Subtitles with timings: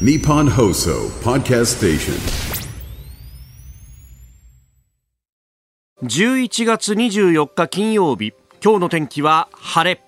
[0.00, 2.14] Nippon Hoso Podcast Station.
[6.02, 8.34] 11月24日金曜日。
[8.60, 10.02] 今日の天気は晴れ。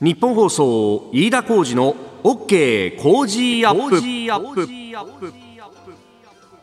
[0.00, 5.49] 日本放送飯田浩二の OK 工事アップ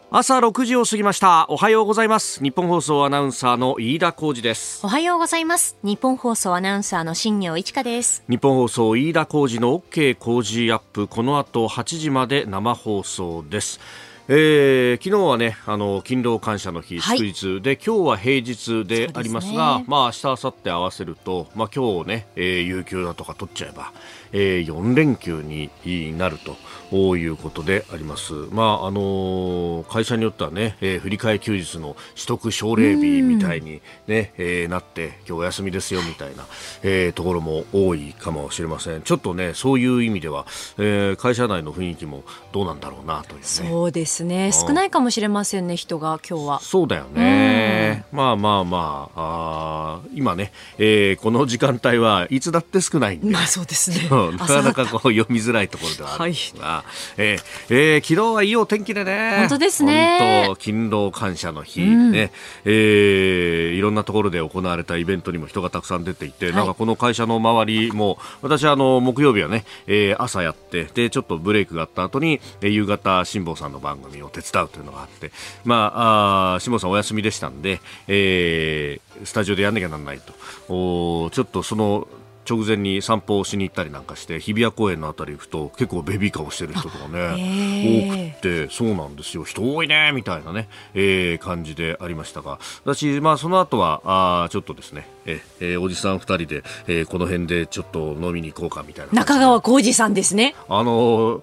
[0.10, 1.48] 朝6時を過ぎました。
[1.50, 2.42] おはようございます。
[2.42, 4.80] 日本放送アナウンサーの飯田浩二です。
[4.86, 5.76] おはようございます。
[5.84, 8.24] 日本放送アナウンサーの新業一華です。
[8.30, 11.10] 日本放送飯田浩二の OK 工事アップ。
[11.10, 13.82] この後8時まで生放送です。
[14.30, 23.92] えー、昨日はねあの勤労感謝の日、祝日で今日は平日でありますが、すね、まあ明日明後日合わせると、まあ今日ね、えー、有給だとか取っちゃえば、
[24.32, 25.70] えー、4連休に
[26.18, 26.56] なると。
[26.92, 28.34] いうことであります。
[28.52, 36.46] まああの会社によってはね、えー、振り替え休日の取得奨励日みたいにね、えー、なって今日お休みですよみたいな、
[36.84, 39.02] えー、ところも多いかもしれません。
[39.02, 40.46] ちょっとねそういう意味では、
[40.78, 44.52] えー、会社内の雰囲気もどうなんだろうなという、ね、そうですね。
[44.54, 46.60] 少ないかもしれませんね人が今日は。
[46.62, 48.06] そうだよね。
[48.12, 54.10] まあまあまああ今ね、えー、この時間帯はいつだって少ないんで、まあそうですね。
[54.38, 56.66] なかなかこう読みづらいところではあるんですが。
[56.66, 56.77] はい
[57.18, 57.40] えー
[57.70, 59.36] えー、昨日はいいお天気でね。
[59.40, 60.46] 本当ですね。
[60.46, 62.32] 本当勤労感謝の日、うん、ね、
[62.66, 75.32] えー、いろんなところで行われたイベントにも人がたくさん出ていて、はい、なんかこの会社の周りも、私あの、木曜日はね、えー、朝やって、で、ちょっとブレイクがあった後に、えー、夕方、辛坊さんの番組を手伝うというのがあって、
[75.66, 80.34] まあ、あ辛坊さんお休みでしたんで、えー、スタジオでやんなきゃなんないと。
[80.70, 82.08] おちょっとその、
[82.50, 89.44] 直前に散歩をしに行ったりなんかして日比谷公園のあたり行くと結構ベビーカーをしてる人とかね多くてそうなんですよ。
[89.44, 94.02] 人多いねみたいなね、えー、感じでありましたが私、まあ、その後は
[94.46, 95.08] あちょっとですね。
[95.26, 100.56] ええー、おじさん2人で、えー、この辺でちょっと飲みに行こうかみたいな中川浩二さんですね。
[100.70, 101.42] あのー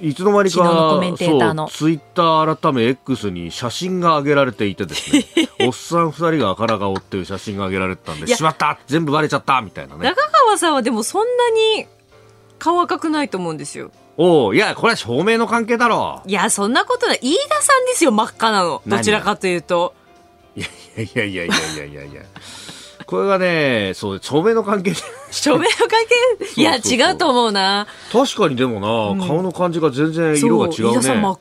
[0.00, 0.58] いつの間にか
[1.70, 5.24] ツイッター改め X に写真が上げられていてですね。
[5.66, 10.04] おっさん2人が赤ら顔っていう写真が上げられてたんでしまった全部バレちゃったみたいなね。
[10.04, 11.86] 中川さんはでもそんなに
[12.58, 13.90] 顔赤くないと思うんですよ。
[14.16, 16.28] おおいやこれは照明の関係だろう。
[16.28, 17.18] いやそんなことない。
[17.22, 18.82] 飯田さんですよ真っ赤なの。
[18.86, 19.94] どちらかというと。
[20.56, 20.66] いや
[21.04, 22.22] いやいやいやいやいやいや
[23.10, 24.94] これがね、そう、照明の関係
[25.32, 25.88] 照明の関
[26.54, 26.54] 係？
[26.60, 27.88] いや、違うと思うな。
[28.12, 31.36] 確かにでもな、うん、顔の感じが全然色が違うね。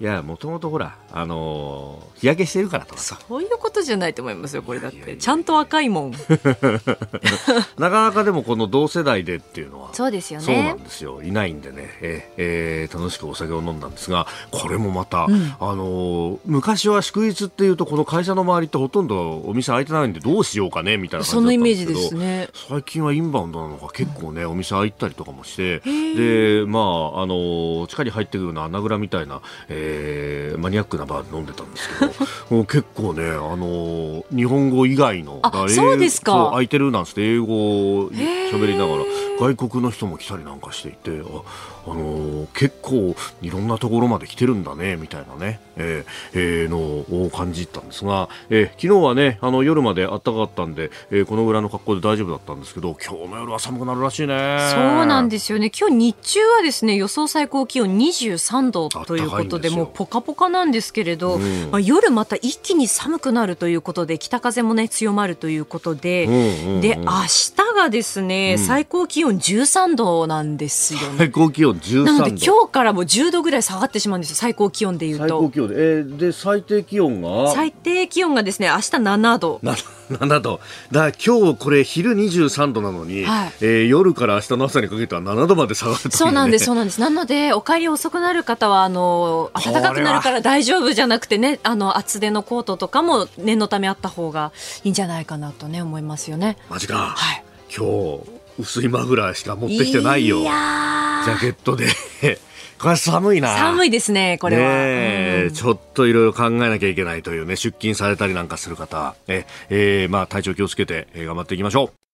[0.00, 2.94] いや、もともとほら、あのー、日焼けしてるからと。
[2.94, 5.16] かそういうことじゃないと思いますよこれだって。
[5.16, 6.12] ちゃんと赤いもん。
[7.78, 9.90] なかなかでもこの同世代でっていうのは。
[9.92, 10.46] そうですよね。
[10.46, 11.22] そうなんですよ。
[11.22, 22.48] いないんでね、ええー、楽しくお酒を飲んだんですがこれもまた、うん、あのー、昔は祝日っていうとこの会社の周りってほとんどお店開いてないんでどうしようかねみたいなそのイメージですね。
[22.68, 36.48] 最近はインバウンドなのか結構ね、お店開いたりとかもしてでまああの地下に入ってくるような穴蔵みたいな、えー、マニアックなバーで飲んでたんですけど 結構ね、あの日本語以外のあそうですか。
[36.50, 39.04] 空いてるなんつって英語喋りながら
[39.40, 41.42] 外国の人も来たりなんかしていてあ
[41.86, 54.58] あのー、結構いろんなところまで来てるんだねみたいなね、えーえー、のを感じたんですが、えー、昨日はねあの夜まで暖かかったんで、えー、このぐらいの格好で大丈夫だったんですけど今日の夜は寒くなるらしいね。
[54.70, 55.70] そうなんですよね。
[55.70, 71.06] 今日日中はですね予想最高気温23度ということでもうポカポカなんですけれど、うん、まあ、夜また一気に寒くなるということで北風もね強まるということで、うんうんうん、で明日がですね、うん、最高気温13度なんですよね。
[71.18, 75.22] 最高気温13度なので今日からも10度ぐらい下がってしまうんですよ最高気温でいうと。
[75.22, 77.52] 最高気温で,、えー、で最低気温が？
[77.52, 79.60] 最低気温がですね明日7度。
[79.62, 80.60] 7度。
[80.90, 87.00] だ今日これ昼23度なのに、はい、えー、夜から明日の朝にかけては7度まで下がる、ね、そうなんですそうなんです。
[87.00, 94.52] なのでお帰り遅くなる方はあの暖かくなるから大丈夫じゃなくてねあの厚手のコートとかも念のためあった方が
[94.84, 96.56] いいんじゃないかなとね思いますよね。
[96.68, 97.44] マジか、はい、
[97.74, 97.86] 今
[98.18, 101.86] 日薄いマフラーしか持ってきてないよジャケットで
[102.80, 103.58] これ寒いな。
[103.58, 104.62] 寒いですね、これは。
[104.62, 112.09] ねうん、ちょっといろいろ考えなきゃいけないというね、出勤されたりなんかする方、え、えー、まあ体調気をつけて、えー、頑張っていきましょう。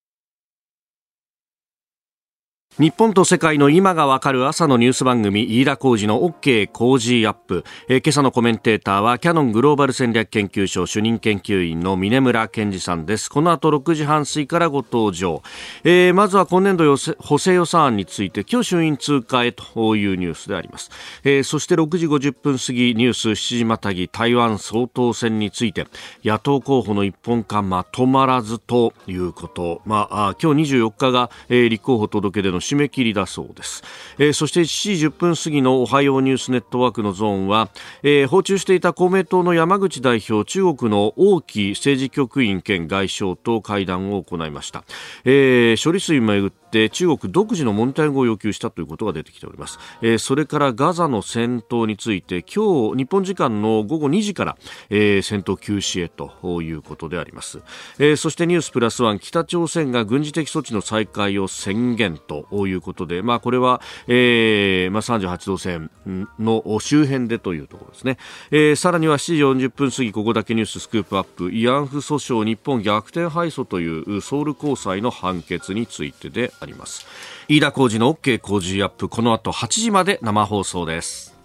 [2.78, 13.30] 日本と世界の今がわかる朝のニュース番組飯田浩二の OK 工事アップ、えー、今朝のコメンテーターはキャノングローバル戦略研究所主任研究員の峰村健二さんです。
[13.30, 15.42] この後6時半過ぎからご登場、
[15.84, 20.90] えー、まずは今年度補正予算案について今日衆院通過へというニュースであります、
[21.24, 25.86] えー、そして6時50分過ぎニュース7時またぎ台湾総統選について
[26.22, 29.80] 野党候補の一本化まとまらずということ。
[29.86, 33.82] まあ今日24日が、えー、立候補届出の締め切りだそうです、
[34.18, 37.70] えー、そして7時10分過ぎのおはようニュースネットワークのゾーンは、
[38.02, 44.84] えー、訪中していた公明党の山口代表中国の王毅政治局員兼外相と会談を行いました、
[45.24, 54.56] えー、処理水をめぐってて中国独自のモニタリングを要求したということが出てきております、えー、それからガザの戦闘について今日日本時間の午後2時から、
[54.90, 57.60] えー、戦闘休止へということであります、
[57.98, 65.90] えー、そしてニュースプラスワン北朝鮮が軍事的措置の再開を宣言ということで、まあ、これは、えーまあ、38度線
[66.38, 68.18] の周辺でというところですね、
[68.50, 71.48] えー、さらには7時40分過ぎここだけニューススクープアップ。
[71.48, 77.06] 慰安婦訴訟日本逆転敗訴というソウル高裁の判決についてであります。
[77.48, 81.36] 飯田浩二の OK 工事アップこの後8時まで生放送です。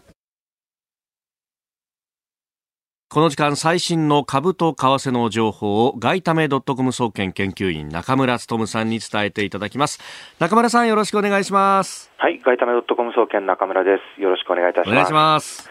[3.13, 9.99] この時間最新の株と為替の情報を外為ドットコム総研研究員中村努さんに伝えていただきます。
[10.39, 12.09] 中村さんよろしくお願いします。
[12.15, 14.21] はい外為ドットコム総研中村です。
[14.21, 14.91] よろしくお願いいたします。
[14.91, 15.69] お願いします。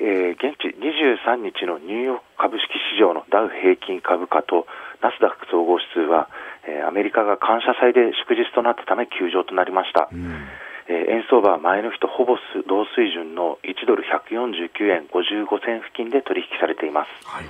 [0.00, 4.66] えー、現地23日のニューヨーク株式市場のダウ平均株価と
[5.00, 6.28] ナスダック総合指数は
[6.66, 10.08] えー、アメリカが感謝祭で祝日となったため休場となりました。
[10.12, 10.48] うん。
[10.86, 12.36] えー、円相場は前の日とほぼ
[12.68, 17.08] 同水準の1ドル149円55銭付近で取引されています。
[17.24, 17.44] はい、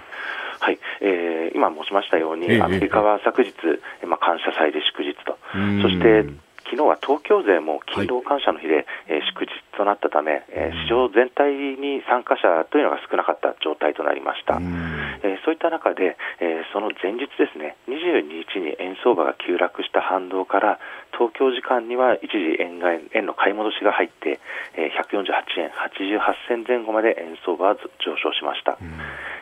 [0.61, 0.78] はい。
[1.00, 3.50] えー、今申しましたように、えー、アメリカは昨日、
[4.02, 5.38] えー、まあ、感謝祭で祝日と、
[5.82, 6.25] そして
[6.64, 14.58] 昨日は東京税も勤労感謝の日で、はい、えー、祝日となったため、えー、市場全体に参加者というのが少なかった状態となりました。
[15.25, 20.78] えー、そういった中で、えー、その前日ですね、22日に円相場が急落した反動から、
[21.12, 24.40] 東京時間には一時円買円の買い戻しが入って、
[24.75, 25.31] えー、148
[25.62, 26.19] 円88
[26.49, 28.78] 銭前後まで円相場は上昇しました。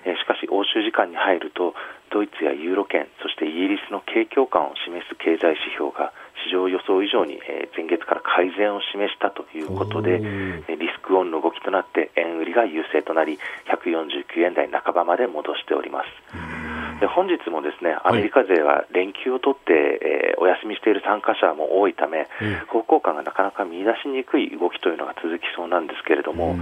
[0.04, 1.74] えー、しかし欧州時間に入ると
[2.10, 6.12] ドイツやユーロ圏そしてイギリスの景況感を示す経済指標が
[6.46, 16.61] 市場予想以上に、え前月から改善を示したということでリスクオンの動きとなって円売りが優勢となり149円台半ばまで戻しております。
[17.02, 22.30] で本日もですねアメリカ勢は連休を取って、えー、お休みしている参加者も多いため、
[22.70, 26.54] 方向感がなかなか見出しにくい動きというのが続きそうなんですけれども、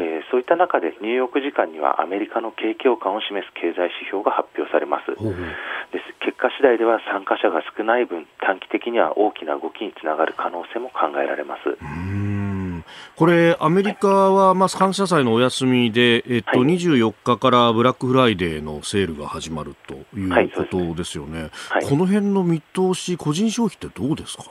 [0.00, 5.12] えー、そういった中でニューヨーク時間にはアメリカの景況感を示す経済指標が発表されます。
[5.12, 6.08] です。
[6.24, 11.76] 結果次第では参加者が少ない分短期的には大きな動きにつながる可能性も考えられます。
[13.16, 21.50] これ、アメリカは、まあ、感謝祭のお休みで、えっと、はい、24日からブラックフライデーのセールが始まるということですよね。
[21.70, 24.44] はい、この辺の見通し、個人消費ってどうですか？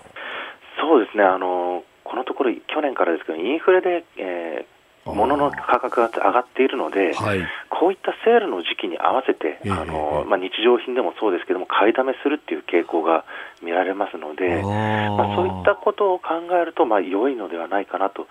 [0.80, 4.71] そうですね、あの、このところ、去年からですけど、インフレで、えー
[5.06, 7.40] 物の価格が上がっているので、はい、
[7.70, 13.26] こういったセールの時期に合わせて、あのまあ、日常品でもそうですけども、買いだめするっていう傾向が
[13.64, 18.28] 見られますので、まあ、そういったことを考えると、まあ、良いのではないかなと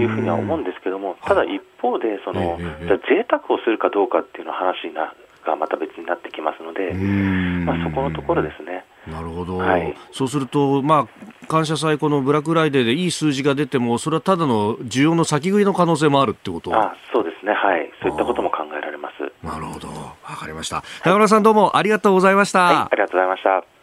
[0.00, 4.88] いうふうには思うんですけども、ただ一方で、その、じゃ贅沢をするかどうかっていうの話
[5.46, 8.84] がまた別になってきますので、まあ、そこのところですね。
[9.06, 16.74] なるほど、はい、そうすると、まあ、感謝祭、このブラックフライデーでいい数字が出ても、それはただの需要の先食いの可能性もあるってこと？
[16.74, 19.46] あそうですね、はい、そういったことも考えられます。
[19.46, 20.82] なるほど、わかりました。
[21.04, 22.64] 中村さん、どうもありがとうございました。
[22.64, 23.75] はい、ありがとうございました。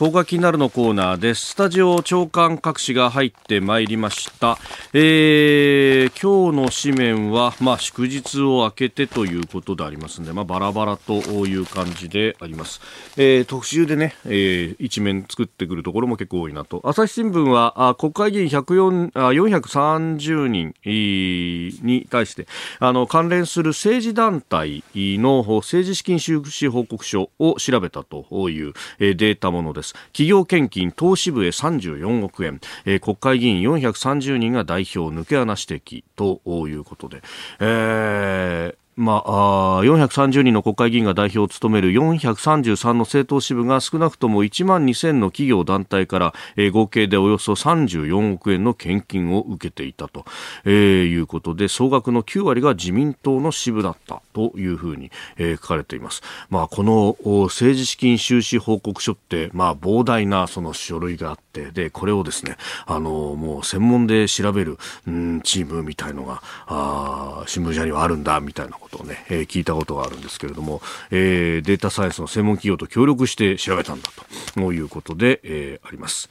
[0.00, 1.48] ここが気になるのコーナーです。
[1.48, 4.56] スタジオ長官各紙が入ってまいりました。
[4.94, 12.80] えー、今日の紙面は、まあ、祝日を明けてということでありますので、まあ、バラバラという感じであります。
[13.18, 16.80] えー、特集でね、えー、一面作ってくるところも結構多いなと。
[16.82, 22.46] 朝日新聞は、あ国会議員104あ430人に対して、
[22.78, 29.89] あの、関連する政治団体の政治資金収支報告書を調べたという、えー、データものです。
[30.12, 37.22] 企業献金投資部へ34億円、えー、国会議員430人が代表抜け穴指摘ということで、
[37.60, 50.26] えーまあ、430人の国会議員が代表を務める433の政党支部が少なくとも1万2000の企業団体から、えー、合計でおよそ34億円の献金を受けていたと、
[50.64, 50.72] えー、
[51.06, 56.22] いうことで総額の9割が自民党の支部だったというふうに、えー、書かれています。
[56.50, 62.56] まあ、この政治資金収支報告書って、まあ、膨大なその書類があってでこれをですね
[62.86, 74.10] あのもう専門で調べる、うん、チームみたいのがあ新聞社にはあるんだみたいなことことをね、えー、聞いたことがあるんですけれども、えー、データサイエンスの専門企業と協力して調べたんだ
[74.54, 76.28] ということで、えー、あります。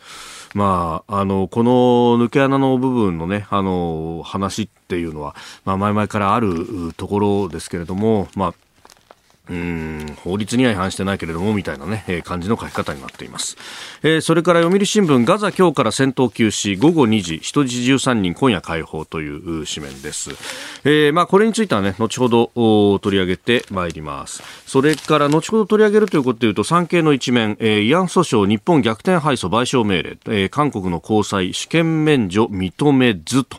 [0.53, 1.71] まあ、あの、この
[2.23, 8.53] 抜け穴の部分のね、あの、話っていうのは、まあ、前々からあるところですけれども、まあ、
[9.49, 13.57] うん法律には違反してないけれどもみたいなね、えー、感じの書き方になっています、
[14.03, 20.31] えー、それから読売新聞ガザ今日から戦闘休止午後2時人質13人今夜解放という紙面です、
[20.83, 24.43] えー、まあこれについてはね後ほど取り上げてまいります。
[24.65, 33.57] それから後ほど取り上げるということでいうと産経の一面、えー、慰安訴訟日本逆転敗訴賠償命令、えー、韓国の高裁試験免除認めずと。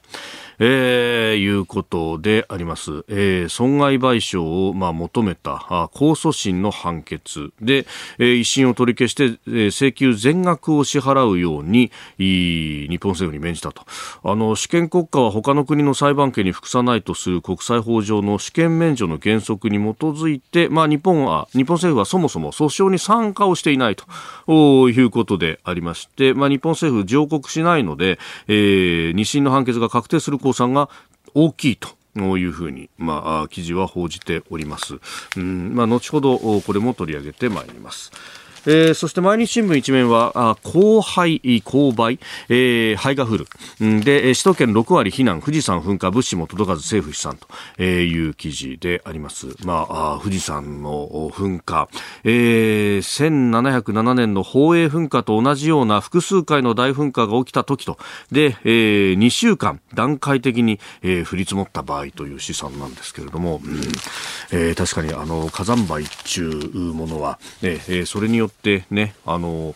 [0.63, 3.05] えー、いうことであります。
[3.09, 7.87] えー、損害賠償を、まあ、求めた控訴審の判決で、
[8.19, 13.83] えー、一審を取り消して、えー、請求全額を支払うように日本政府に命じたと。
[14.23, 30.89] あの、主権国家は他の国の裁判権に服さないとする国際法上の主権免除の原則に基づいて、まあ、日本は、日本政府はそもそも訴訟に参加をしていないということでありまして、まあ、日本政府上告しないので、えー、二審の判決が確定する公算が
[31.35, 31.89] 大きいと。
[32.17, 34.99] いうふうに、まあ、記事は報じております。
[35.37, 38.11] うん、まあ、後ほどこれも取り上げてまいります。
[38.67, 43.47] えー、そして毎日新聞一面は、あ降灰、勾配、えー、灰が降る。
[43.81, 47.39] で、首都圏6割避難、富士山噴火、物資も届かず政府試算
[47.77, 49.49] という記事であります。
[49.65, 51.89] まあ、あ富士山の噴火、
[52.25, 57.99] えー、1707年の宝永噴火と同じような複数回の大噴火が起きた時と、
[58.31, 63.81] で、えー、2週間段階的に、えー、降り積もった場合という試算なんですけれども、うん
[64.53, 68.50] えー、確かにあの火山灰というものは、えー、それによって
[68.91, 69.75] ね、あの、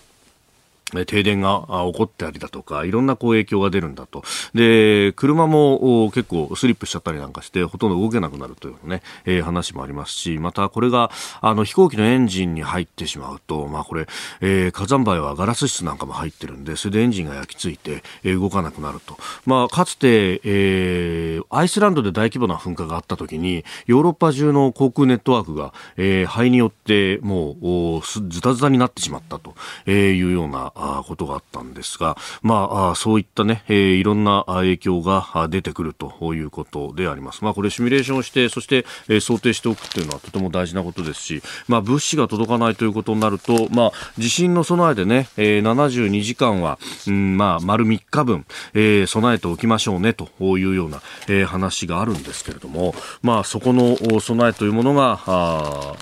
[1.07, 4.23] 停電が起こったりだとか、いろんなこう影響が出るんだと。
[4.55, 11.11] で、車も結構スリップしちゃったりなんかして、ほとんど動けなくなるというね、えー、話もありますし、またこれが、
[11.41, 14.07] あの、飛行機のエンジンに入ってしまうと、まあこれ、
[14.41, 19.17] えー、火山灰はガラス質なんかも入ってるんで、それでエンジンが焼き付いて、えー、動かなくなると。
[19.47, 29.55] まあ、かつて、えー、アイスランドで大規模な噴火があった時に、ヨーロッパ中の航空ネットワークが、えー、灰によってもう、ズタズタになってしまったと
[29.91, 37.45] いうような、ことがあったんですが、まあ、そういったね、えー、いろんな影響が出てくるということであります。
[37.45, 38.85] まあ、これシミュレーションして、そして、
[39.21, 55.95] 想定しておくっていうのはとても大事なことですし、まあ、物資が届かないということになると、まあ、地震の備えでね、えー、72時間は、うん、まあ、丸3日分、えー、備えておきましょうね、というような、えー、話があるんですけれども、まあ、そこの備えというものが、あ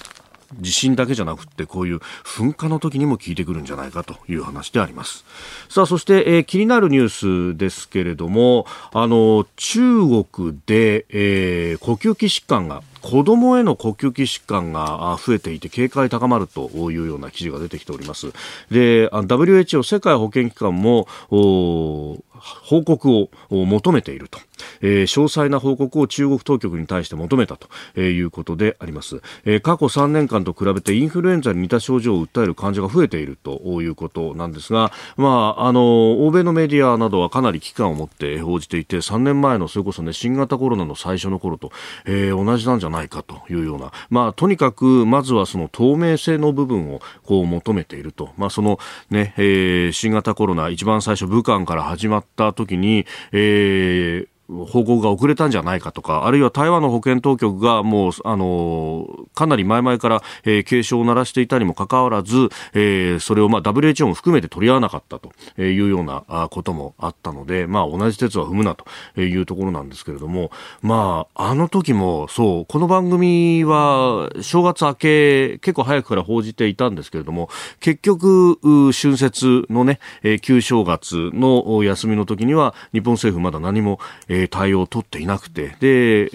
[0.60, 5.24] 地震だけじゃなくてこういう噴火の時にも効いてくるんじゃないかという話であります。
[5.68, 18.32] さあそして、えー、気になるニュースですけれどもあの中国で、えー、呼吸器疾患が子供への呼吸器疾患が増えていて警戒高まるというような記事が出てきております。
[18.70, 24.38] で WHO 世界保健機関も報告を求めていると、
[24.80, 41.72] えー、詳細な報告を中国当局に対して求めたということであります、えー、過去3年間と比べてインフルエンザに似た症状を訴える患者が増えているということなんですが、まあ、あの欧米のメディアなどはかなり危機感を持って報じていて3年前のそれこそ、ね、新型コロナの最初の頃と、
[42.04, 48.78] えー、同じなんじゃないかというような、まあ、とにかくまずはその透明性の部分をこう求めていると、まあ、その
[49.10, 54.28] ね、えー、新型コロナ一番最初武漢から始まった時に、えー、
[54.66, 70.50] 報告が遅れたんじゃないかとか、あるいは台湾の保健当局がもう、あの、かなり前々から、えー、警鐘を鳴らしていたにもかかわらず、えー、それをまあ WHO も含めて取り合わなかったというようなこともあったので、まあ同じ鉄は踏むなというところなんですけれども、
[70.82, 77.48] まあ、あの時も、そう、この番組は正月明け、結構早くから報じていたんですけれども、
[77.80, 78.58] 結局、
[78.92, 80.00] 春節のね、
[80.42, 83.98] 旧正月の休みの時には、日本政府まだ何も、
[84.32, 86.26] えー、対応を取っていなくて、で、え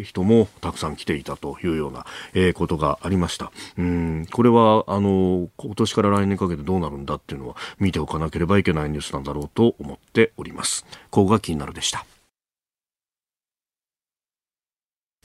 [0.00, 3.52] ー、人もたくさん来ていたというような、えー、ことがありました。
[3.76, 10.86] うん、これは、あの、今年から来年かけてどうなるんだっていうのは見ておかなければいけないニュースなんだろうと思っております。
[11.10, 12.06] ここが気になるでした。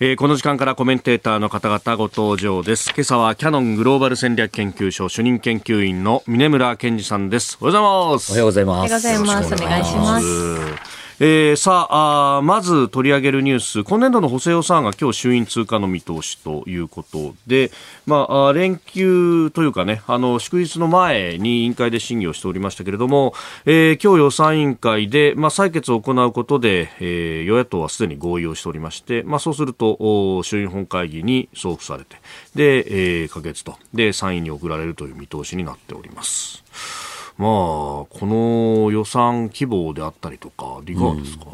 [0.01, 2.91] えー、この時間からコメンテーターの方々ご登場です。
[2.95, 7.57] 今朝はキヤノングローバル戦略研究所主任研究員の峰村健二さんです。
[7.61, 8.31] おはようございます。
[8.31, 8.93] おはようございます。
[8.93, 9.53] おはようございます。
[9.53, 10.98] お願いします。
[11.21, 17.71] えー、さああまず取り上げるニュース今年度の補正予算案が今日衆院通過の見通しということで、
[18.05, 23.33] まあ、連休というかねあの祝日の前に委員会で審議をしておりましたけれども、
[23.65, 32.15] えー、今日予算委員会で、まあ、採決を行うことで、えー、与野党はすでに合意をしておりまして、まあ、そうすると衆院本会議に送付されて
[32.55, 37.08] で、えー、可決とで参院に送られるという見通しになっております。
[37.39, 41.51] まあ、この予算規模であったりとか、いかがですか、うん、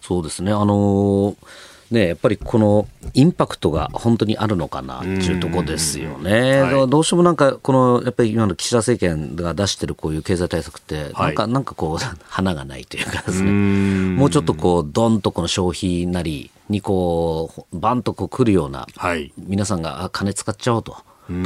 [0.00, 0.52] そうですね。
[0.52, 1.36] あの
[1.90, 13.50] ね、やっぱりこのインパクトが本当にあるのかなっていうところですよね、はい、どうしてもなんか、このやっぱり今の岸田政権が出してるこういう経済対策って、なんか、なんかこう、 花がないというかですね、
[14.16, 20.96] もうちょっとこう、どんとこの消費なりにこう、バンとこう来るような、はい、皆さんが金使っちゃおうと、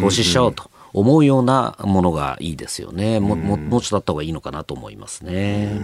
[0.01, 0.72] 投資しちゃおうと。
[0.93, 5.81] 思うようなものがいいですよね、もももうちょっとあった方がいいのかなと思いますね、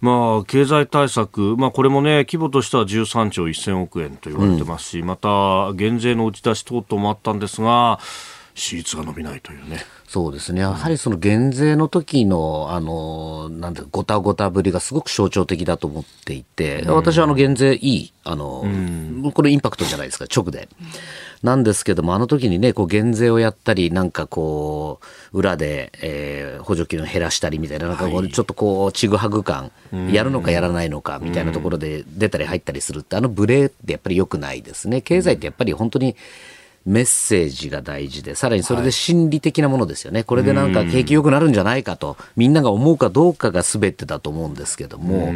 [0.00, 7.98] まあ、経済対策、まあ、これもね、規模としては13兆1000億円と言われてますし、うん、また減税の打ち出し等々もあったんですが、
[8.56, 9.84] 支出が伸びないというね。
[10.08, 10.60] そうですね。
[10.62, 18.64] やはりその減税の時の、あの、なんて、ごたごたぶりがすごく象徴的だと思っていて、私はあの減税いい、あの、
[19.34, 20.68] これインパクトじゃないですか、直で。
[21.42, 25.00] なんですけども、あの時にね、こう減税をやったり、なんかこ
[25.32, 29.70] う、裏で、えー、補助金を減らしたりみたいな、なんかこう、ちょっとこう、ちぐはぐ感、
[30.10, 35.00] やるのかやらないのかみたいなところで出たり入ったりするって、あのブレってやっぱり良くないですね。
[35.00, 36.16] 経済ってやっぱり本当に、
[36.86, 40.18] メッセージが大事で、さらにそれで心理的なものですよね。
[40.18, 45.34] はい、これでなんか景気良くなるんじゃないかと、みんなが思うかどうかが全てだと思うんですけども、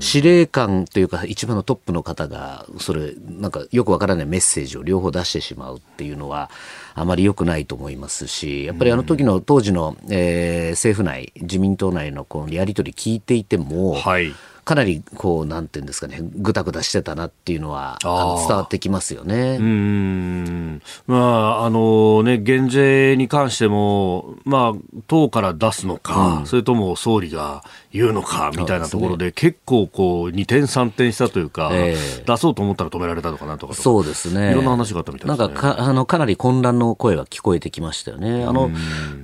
[0.00, 6.50] 司令官というか一番のトップの方が、それ、なんかよくわからないメッセージを両方出してしまうっていうのは、
[6.94, 14.32] あまり良くないと思いますし、やっぱりあの時の当時の、えー、政府内、自民党内のこのやり取り聞いていても、はい
[14.68, 19.56] かなりこうなんていうんですかねぐたぐたしてたなっていうのはあの伝わってきますよね。
[19.58, 35.46] うんまああのね減税に関してもまあ党から出すのか、うん、それとも総理が言うのかみたいなところで、ね、結構こう二転三転したというか、えー、出そうと思ったら止められたのかなとかそうですねいろんな話があったみたいですね。
[35.46, 38.44] なんかかあのかなり混乱の声が聞こえてきましたよね。
[38.44, 38.70] あの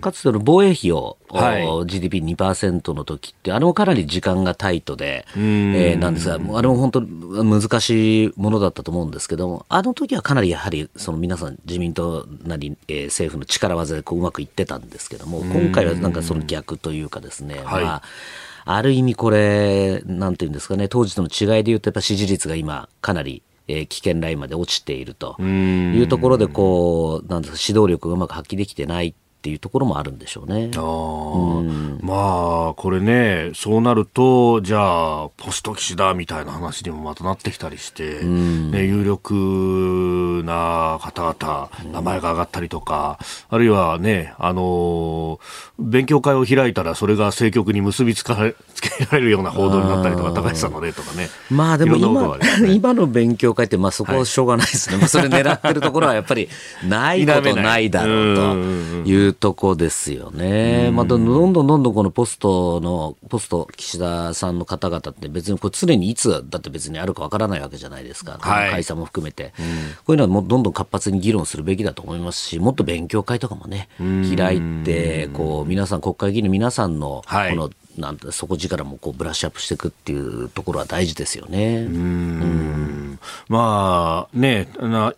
[0.01, 5.27] かつての防衛費を、はい、GDP2% の時ってあれもかなり時間がタイトで。
[5.37, 18.03] えー、なんですが、あれも本当難しいものだったと思うんですけども、あの時はかなりやはり、その皆さん自民党なり、えー、政府の力技でこううまくいってたんですけども、今回はなんかその逆というかですね、まあ、
[18.65, 30.71] ある意味これ、なんていうんですかね、当時との違いで言うとやっぱ支持率が今かなりえー、危険ラインまで落ちているというところでこうなんですか指導力がうまく発揮できてないっていうところもあるんでしょうね。
[30.75, 43.19] あうん、まあ、これね、そうなると、じゃあ、ポスト岸だみたいな話にもまたなってきたりして、ね、有力な方々、名前が上がったりとか、
[43.51, 45.41] あるいはね、あの、
[45.79, 48.39] 勉強会を開いたら、それが政局に結びつか
[48.75, 51.29] つけられるような報道になったりとか、高橋さんの例とかね。
[51.51, 54.95] まあでも今、ね、今の勉強会って、まあそこはしょうがないですね。
[54.95, 56.49] はい、まあそれ狙ってるところはやっぱり、
[56.89, 58.43] ないことないだろうと
[59.07, 60.91] いうとこですよね。
[60.93, 68.39] まあ、どんどんどんどんこのポストの、ポスト岸田さんの方々って別にこれ常にいつだって別にあるかわからないわけじゃないですか。
[68.41, 69.67] はい、解散も含めて、うん、
[70.05, 72.39] こういうのはもうどんどん活発に議論するべきだと思います。
[72.39, 73.89] し、もっと勉強会とかもね、
[74.37, 81.87] 開いて、こう、皆さん、国会議員の皆さんの、この、なんて底力もこうブラッシュアップしていくっていうところは大事ですよね。
[81.89, 84.69] うんまあね、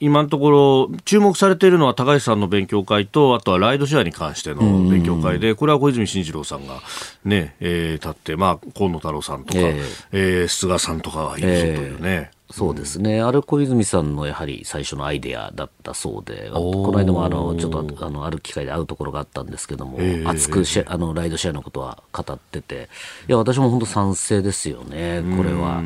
[0.01, 6.81] 今のところ注目されているのは高橋さんの勉強会とあとはライドシェアに関しての勉強会でこれは小泉進次郎さんが
[7.25, 12.31] ね、えー、立って、まあ、河野太郎さんとか、えー、えー、菅さんとかがいるぞというね。
[12.31, 22.89] えーそうですね、あれ小泉さんのやはり最初のアイデアだったそうで、この間もあのちょっとあのある機会で会うところがあったんですけども、えー、熱くシェあのライドシェアのことは語ってて、
[23.29, 25.83] いや、私も本当賛成ですよね、これは。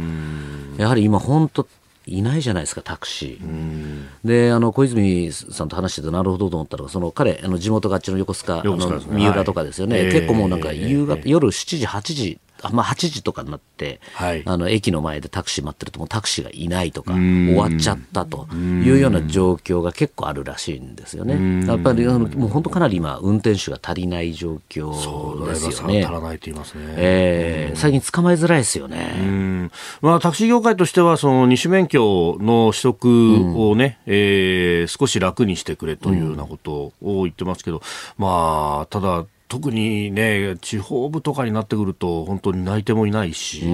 [0.76, 1.66] やはり今、本当、
[2.06, 4.04] いないじゃないですか、タクシー。
[4.24, 21.66] で、あの、小泉さんと話しててなるほどと思ったら、その彼、あの地元があっちの横須賀、あの三浦とかですよね、はい、結構もうなんか夕方、夜7時、8時まあ、8時とかになって、はい、あの駅の前でタクシー待ってるともうタクシーがいないとか終わっちゃったというような状況が結構あるらしいんですよね。
[21.66, 26.04] やっぱりあのもう本当かなり今運転手が足りない状況ですよね。
[26.04, 26.84] 足らないと言いますね。
[26.96, 29.70] えー、最近捕まえづらいですよね。
[30.00, 33.08] まあタクシー業界としてはその二種免許の取得
[33.56, 37.82] をね、うん、えー、少し楽にしてくれというようなことを言ってますけど、
[38.18, 43.64] まあただ特にね、地方部とかになってくると、本当に泣いてもいないし、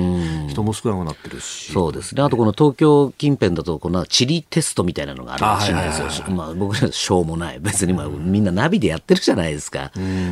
[0.48, 1.70] 人も少なくなってるし。
[1.70, 2.22] そうですね。
[2.22, 6.30] あとこの東京近辺だと、この地理テストみたいなのがあるらしいんですよ。
[6.30, 7.58] まあ僕らしょうもない。
[7.60, 9.90] 別にまあみんなナビでやってるじゃないですか。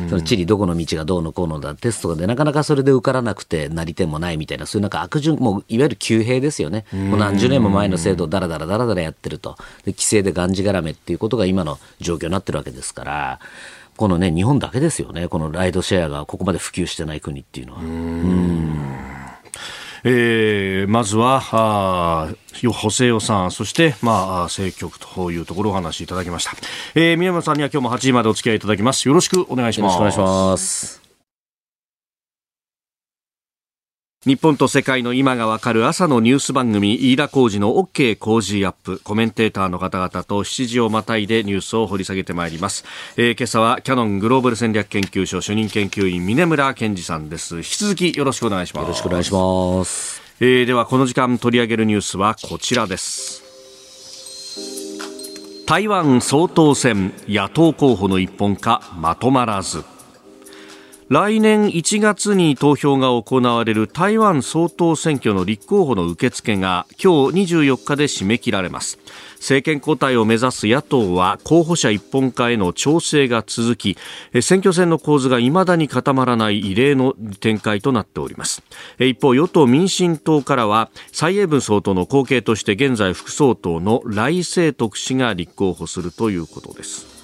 [0.09, 6.85] その地理どこの道がどうのこうのだ、テストでなかなかそれで受からなくて、なり手もないみたいな、そういうなんか悪順、もういわゆる旧兵ですよね。
[6.91, 9.57] もう何十年も前の制度をだらだらだらだらやってると。
[9.85, 13.39] で規制でがんじがらめっていうことが今の状況になってるわけですから、
[13.97, 17.81] このね、日本だけですよね、このライドシェアがここまで普及してない国っていうのは。
[17.81, 18.95] うん。
[20.03, 22.29] えー、えー、まずはあ
[22.71, 26.51] 補正予算そして、まあ、政局というところをお話しいただきました、
[26.93, 29.07] えー、宮山さんには今日も8時までお付き合いいただきます。
[29.07, 29.97] よろしくお願いします。
[29.97, 31.04] よろしくお願いします
[34.25, 38.99] 日本と世界の今がわかる朝のニュース番組飯田浩二の OK 工事アップ。
[39.03, 42.85] コメンテーターの方々と7時をまたいでニュースを掘り下げてまいります、
[43.17, 47.57] えー、今朝はキャノングローバル戦略研究所主任研究員峰村健二さんです。
[47.57, 48.83] 引き続きよろしくお願いします。
[48.85, 53.43] よろしくお願いします、えー、ではこの時間取り上げるニュースはこちらです。
[55.67, 59.83] 台湾総統選野党候補の一本化まとまらず
[61.07, 68.97] 来年1月に投票が行われる台湾総統選挙の立候補の受付が今日24日で締め切られます。
[69.35, 73.97] 政権交代を目指す野党は候補者一本化への調整が続き
[74.41, 78.63] 選挙戦の構図が未だに固まらない異例の展開となっております。
[78.97, 87.14] 一方与党民進党からは蔡英文総統の後継として現在副総統の来清徳氏が立候補するということです。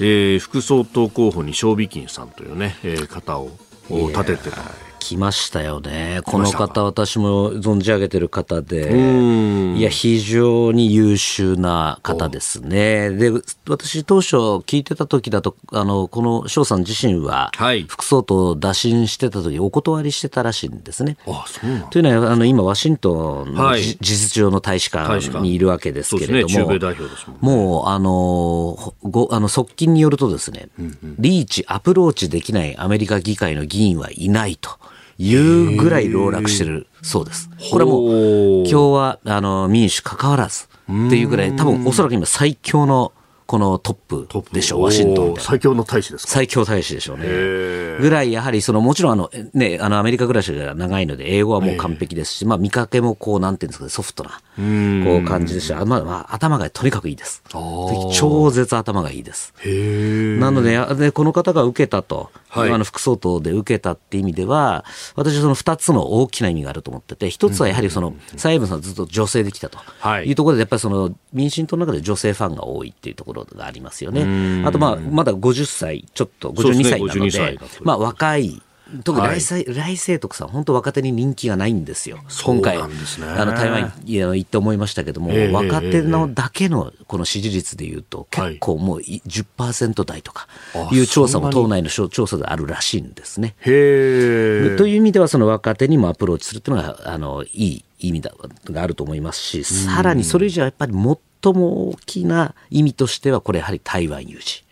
[0.00, 3.50] えー、副総統候補に勝美金さんというね、えー、方を
[3.88, 4.56] 立ててる。
[5.04, 6.22] 来ましたよね。
[6.24, 13.10] この方、私も存じ上げてる方で、いや、非常に優秀な方ですね。
[13.10, 13.30] で、
[13.68, 17.52] 私、当初聞いてた時だと、あの、この翔さん自身は、
[17.86, 21.18] 副総統打診してた時、お断りしてたらしいんですね。
[21.26, 26.96] あそうなんというのは、あの、今、ワシントンの、はい、事実上の大使館にいるわけですけれども、ね、
[27.40, 34.70] もう、あの、ご、あの、側近によるとですね、うんうん、リーチ、アプローチできないアメリカ議会の議員はいないと。
[35.18, 37.50] いうぐらい籠絡してるそうです。
[37.70, 43.12] これも今日はあの民主関わらずっていうぐらい多分おそらく今最強の
[43.46, 45.40] このトップでしょう、ワシントンで。
[45.40, 46.32] 最強の大使ですか。
[46.32, 47.26] 最強大使でしょうね。
[48.00, 57.42] ぐらい、やはり、その、もちろん、あの、ね、あの、アメリカ暮らしが長いので、英語はもう完璧ですし、まあ、見かけも、こう、なんていうんですかね、ソフトな、こう、感じですし、まあ、まあ、頭がとにかくいいです。
[58.14, 59.52] 超絶頭がいいです。
[60.38, 64.84] なので、でこの方が受けたと、はい、あの、副総統で受けたって意味では、
[65.16, 68.80] 私はその二つの大きな意味があると思ってて、一つはやはりその、蔡英文さん。
[68.80, 69.78] ずっと女性できたと。
[70.24, 74.64] いうところで、やっぱりその、民進党の中で女性ファンが多いっていうところがありますよね。
[74.64, 78.62] あと、まあ、まだ50歳、ちょっと52歳なので、でまあ、若い
[79.02, 82.18] 特に来世、はい、清徳さん、本当若手に人気がないんですよ。
[82.44, 90.46] 今回、あの台湾行って思いましたけども、えー、若手のだけのこの支持率でいうと、結構もう10%台とか
[90.92, 91.00] い。
[91.00, 93.56] う調査も党内の調査であるらしいんですね。
[93.64, 98.32] という意味では、その若手にもアプローチするというのが、あのいい意味だ
[98.66, 101.18] があると思いますし、さらにそれ以上やっぱりもっ
[101.52, 104.64] も大きな意味としては、これやはり台湾有事。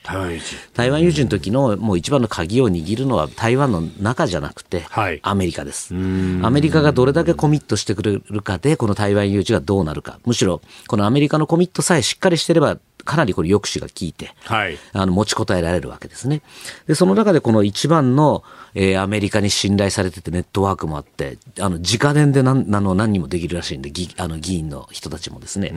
[0.74, 4.84] 台湾有事の時のもう一番の鍵を握るのは台湾の中じゃなくて、
[5.22, 5.94] アメリカです。
[5.94, 10.18] アメリカがどれだけコミットしてくれるかで、この台湾有事がどうなるか。
[10.24, 16.42] むしろ、このアメリカのコミットさえしっかりしてれば、かなりこれ抑止が効いて、はい、あの持ちこたえられるわけですね。
[16.86, 25.70] で、その中でこの一番の、えー、アメリカに信頼されててネットワークもあって、あの、直伝で何、何の何にもできるらしいんで、議あの議員の人たちもですね。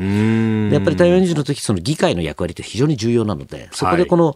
[0.69, 4.35] でやっぱり台湾有事の時、その議会の役割って非常に重要なので、そこでこの、はい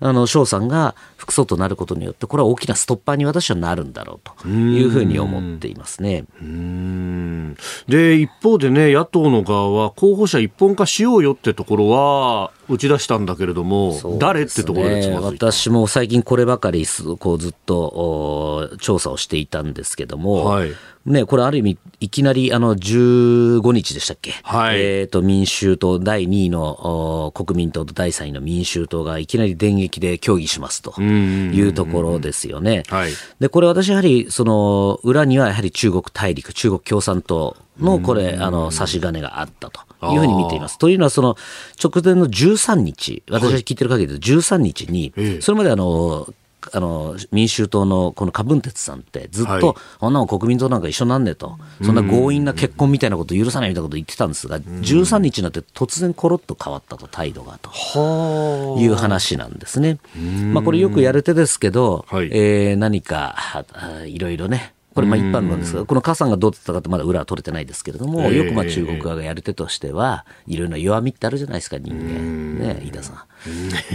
[0.00, 6.24] あの、翔さんが副総となることによって、これは大きなストッパーに私はなるんだろうというふうに思っていますね。
[7.88, 16.86] で、一方でね、野党の側は候補者一本化しようよってところは、打ち出したんだけれども、ね、誰ってところで私も最近こればかり
[17.18, 20.72] こうずっと調査をしていたんですけども、はい、
[21.04, 32.84] ね、これある意味、いきなりあの15日でしたっけ、はい、えーと、民衆党第2位の国民党と第3位の民衆党がいきなり電撃で協議しますというところですよね。
[32.88, 39.80] はい、でこれ私やはりその裏にはやはり中国大陸、中国共産党のこれ、あの差し金があったと。
[40.02, 40.78] いうふうに見ています。
[40.78, 41.36] というのは、その
[41.82, 46.26] 直前の13日、私が聞いてる限りで13日に、それまであの、
[46.72, 59.98] あの民衆党のこのカブンテツさんってずっと、はい、あんなの国民党なんか一緒なんねと、そんな強引な結婚みたいなこと許さないみたいなこと言ってたんですが、13日になって突然ころっと変わったと、態度がという話なんですね。
[60.52, 63.36] まあ、これよくやる手ですけど、はい、えー、何か
[64.06, 72.58] いろいろね、これまあ一般論ですが、この加算がどうだったかってまだ裏は取れてないですけれども、よくまあ中国側がやる手としては、いろいろな弱みってあるじゃないですか、人間。
[72.58, 73.16] ね、飯田さん。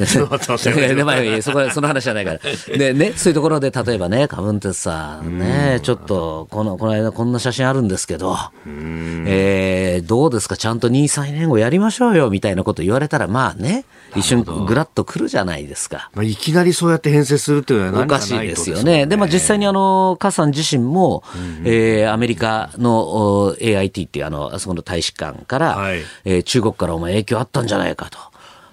[0.96, 2.40] で まあ、そこその話じゃないから。
[2.78, 16.10] でね、そういうところで、例えばね、カブンテスさんね、ちょっと、この、この間こんな写真あるんですけど、えー、どうですか、ちゃんと2、3年後やりましょうよ、みたいなこと言われたら、まあね、一瞬ぐらっとくるじゃないですか。
[16.14, 19.08] まあ、いきなりそうやって編成するっていうのはおかしいですよね。
[19.08, 21.24] で、まあ実際にあの、カさん自身も、
[21.64, 28.18] えー、アメリカの AIT っていうあの、あそこの大使館から、はい、えー、中国からお前影響あったんじゃないかと。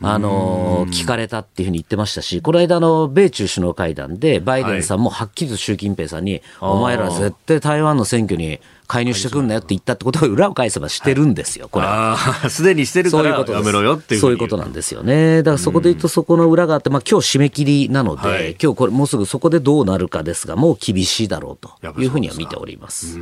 [0.02, 8.60] あの、聞かれたっていうふうに言ってましたし、この間の米中首脳会談で、バイデンさんもはっきりと習近平さんに、お前ら絶対台湾の選挙に
[8.92, 11.86] 介入してくんなよって言ったってことは 裏を返せばしてるんですよ、これ。
[12.50, 15.38] すでにしてるからやめろよっていうそういうことなんですよね。
[15.38, 23.18] だからそこで言うとそこの裏があって、まあ今日締め切りなので、はい、今日これもうすぐそこでどうなるかですが、もう厳しいだろうというふうには見ております。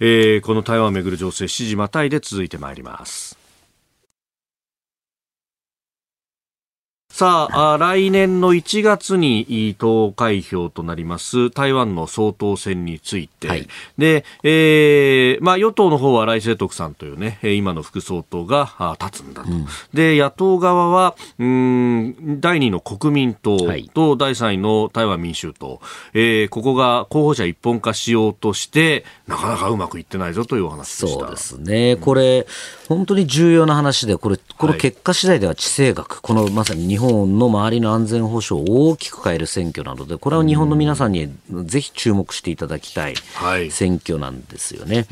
[0.00, 3.43] えー、この台湾をめぐる情勢、7時またいで続いてまいります。
[7.14, 19.48] さあ来年の1月に投開票となります台湾の総統選について、はい、で、えー、まあ、与党の方は来清徳さんというね、今の副総統が立つんだと。
[19.52, 23.58] うん、で、野党側は、うん、第2の国民党
[23.92, 25.80] と第3位の台湾民衆党、
[26.14, 31.26] えー、ここが候補者一本化しようとして、なかなかうまくいってないぞというお話でした。
[31.26, 31.94] そうですね。
[31.94, 32.44] これ、
[32.88, 41.28] 本当に重要な話で、これ、この結果次第では地政学、はい、このまさに日本の周りの安全保障を大きく変える選挙なので、これは日本の皆さんに
[41.64, 43.14] ぜひ注目していただきたい
[43.70, 44.96] 選挙なんですよね。
[44.96, 45.02] は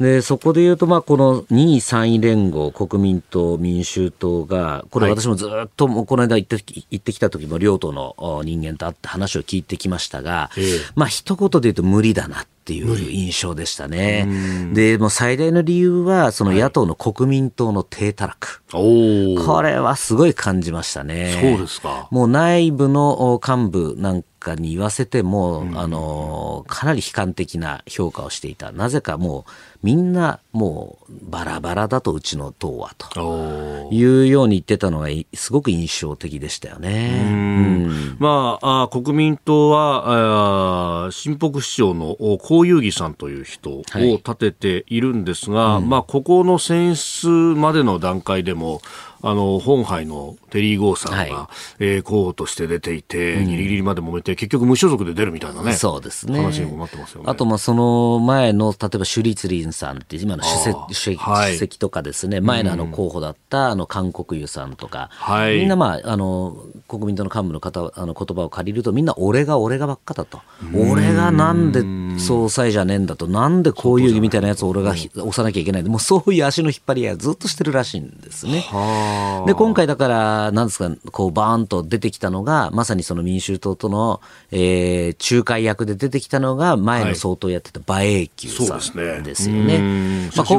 [0.00, 6.56] い、で、そこで言うと、まあ、この2位、3位連合、国民党、民衆党が、これ私もずっと、この間行って
[6.90, 14.26] 行ってきた時も両党の人間と会って話を聞いてきましたが、えー、まあ、一言で言うと無理だなっていう印象でしたね。
[14.72, 18.62] で、もう最大の理由は、その野党の国民党の低たらく。
[18.72, 21.38] はい、これはすごい感じましたね。
[21.40, 22.08] そうですか。
[22.10, 28.72] もう内部の幹部なんかに言わせても、うん、あの、かなり悲観的な評価をしていた。
[28.72, 29.50] なぜかもう、
[29.84, 33.90] みんなもうバラバラだとうちの党はと。
[33.90, 37.26] いうように言ってたのがすごく印象的でしたよね。
[37.28, 48.80] うん、まあ、あ国民党はあ新北市長の高遊儀さんという人を立てているんですが、はいうん、まあ、ここの選出までの段階でも
[49.26, 51.48] あの、本杯のテリー・ゴーさんが、は
[51.80, 55.72] い、えー、候補として出ていて、ギリギリまで揉めて、結局無所属で出るみたいなね。
[55.72, 56.38] そうですね。
[56.38, 57.30] 話にもなってますよね。
[57.30, 70.42] あと、まあ、その前の、例えば、首里林さんって、今の主席主席とかですね、前のあの候補だった、あの、韓国湯さんとか、はい、みんな、まあ、あの、国民党の幹部の方、あの、言葉を借りると、みんな俺が俺がばっかだと。
[70.74, 71.82] 俺がなんで
[72.18, 73.26] 総裁じゃねえんだと。
[73.26, 78.60] なんでこういうみたいなやつを俺が押さなきゃいけないもうそういう足の引っ張り合いずっとしてるらしいんですね。
[78.60, 79.13] はあ
[79.46, 90.30] で、今回だから、なんですか、こう、バーンと出てきたのが、まさにその民衆党との、えー、仲介役で出てきたのが、前の総統やってた馬英九さんですよね。
[90.36, 90.58] まあ、そ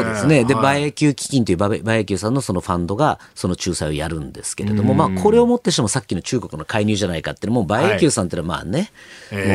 [0.00, 0.44] うですね。
[0.44, 8.90] で、馬英九基金という馬英九さんのそのファンドが、その仲裁をやるんですけれども、まあ、これをもってしてもさっきの中国の介入じゃないかっていうのも、馬英九さんっていうのはまあね、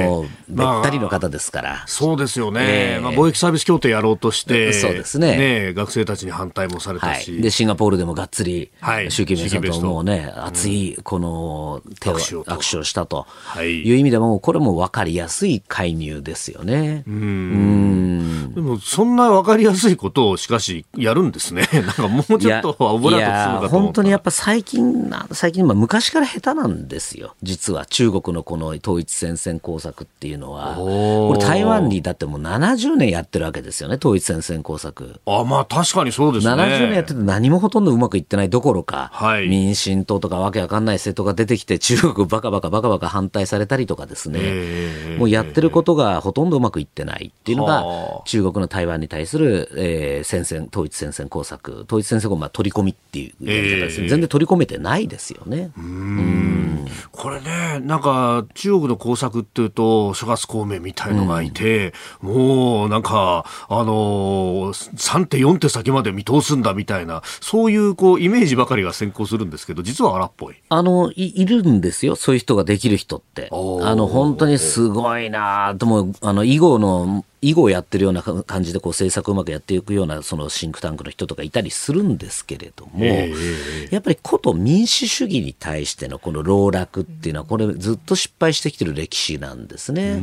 [0.04, 1.84] もう、べったりの方ですから。
[1.88, 3.00] そうですよね。
[3.02, 5.38] まあ、貿易サービス協定やろうとして、そうですね。
[5.38, 7.42] ね学生たちに反対もされたし。
[7.42, 13.26] で、シンガポールでもがっつり、はい、習近平さんともうね、熱いこの手を握手をしたと
[13.62, 17.04] いう意味でも、これも分かりやすい介入ですよね。
[17.08, 21.68] うんでも、そんな分かりやすいことをしかしやるんですね。
[21.74, 27.36] なんかもうちょっとオブラートするかと本当にやっぱ最近、最近、まあ昔から下手なんですよ。
[27.44, 30.76] 実は中国のこの統一戦線工作っていうのは。
[30.76, 35.20] これ台湾にだってもう70年やってるわけですよね、統一戦線工作。
[35.26, 36.54] あ、まあ確かにそうですね。
[36.54, 47.84] 70年やってて何もほとんどうまくいってないどころか、はい、民進党とかわけわかんない政党が出てきて、中国バカバカバカバカ反対されたりとかですね、もうやってることがほとんどうまくいってないっていうのが、
[48.26, 55.72] 中国の台湾に対する、えー、戦線、統一戦線工作、統一戦線工まあ取り込みっていうやり方ですね、全然取り込めてないですよね。
[55.78, 56.88] うん。
[57.12, 70.56] これね、なんか中国の工作っていうと、諸葛孔明みたいのがいて、うん、もうなんか、あのー、3手、4手先まで見通すんだみたいな、そういうこうイメージばかりが先行するんですけど、実は荒っぽい。
[70.70, 73.50] あの、いいるんですよ、そういう人ができる人って。
[73.52, 90.14] あの、本当にすごいなとも、あの、囲碁の囲碁をやってるような感じでこう政策をうまくやっていくようなそのシンクタンクの人とかいたりするんですけれども、やっぱりこと民主主義に対してのこの籠絡っていうのはこれずっと失敗してきてる歴史なんですね。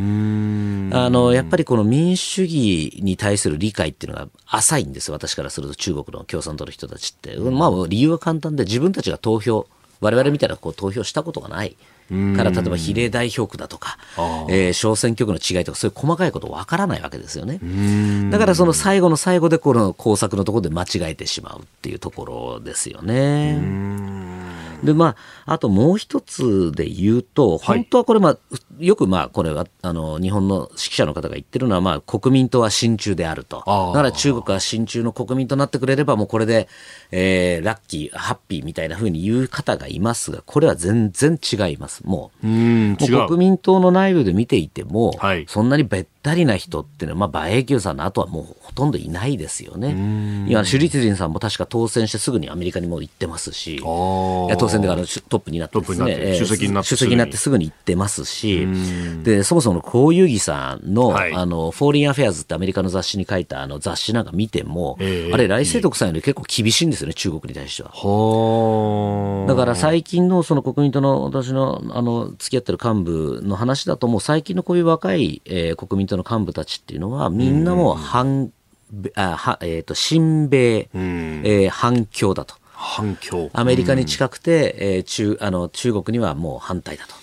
[0.95, 7.37] あのやっぱりこの民主主義に対する理解っていうのが浅いんです私からすると中国の共産党の人たちって。
[7.37, 9.69] まあ理由は簡単で自分たちが投票
[10.01, 11.77] 我々みたいなこう投票したことがない。
[12.37, 13.99] から例えば比例代表区だとか、
[14.49, 17.61] えー、小選挙区の違いとかそういう細かいことわからないわけですよね。
[18.31, 24.62] だからその最後の最後でこの工作のところで間違えてしまうっていうところですよね。
[24.83, 25.17] で、ま
[25.47, 28.39] あ、あともう一つで言うと、本当はこれ、まあ、
[28.79, 33.59] よくまあ、これは、あの、日本の指揮者の方が言ってるのは、まあ、国民党は親中であると。
[33.59, 36.69] だから中国は親中の国民となってくれれば、もうこれで、
[37.11, 42.03] えー、ラッキー、ハッピーみたいなふうに言う方がいますが、これは全然違います。
[42.05, 42.47] もう。
[42.47, 49.91] うんもう国民党の内部で見ていても、はい、そんなにべったりな人っていうのは、まあ、馬英九さんの後はもうほとんどいないですよね。
[50.49, 58.69] 今、朱立倫さんも確か当選してすぐにアメリカにも行ってますし、当選でからトップになってですね、主席になって主席になってすぐに行ってますし、
[59.25, 67.91] で、そもそも侯友宜さんの、はい、あの、 Foreign Affairs ってアメリカの雑誌に書いたあの雑誌なんか見ても、えー、あれ、頼清徳さんより結構厳しいんですよね、中国に対しては。
[69.49, 78.53] だから最近のその国民党の私のあの付き合ってる幹部の話だと、もう最近のこういう若い、えー、国民党の幹部たちっていうのは、みんなもう反、
[79.15, 82.55] あはえーと、親米、えー、反共だと。
[82.73, 87.15] 反共アメリカに近くて、えー、中あの中国にはもう反対だと。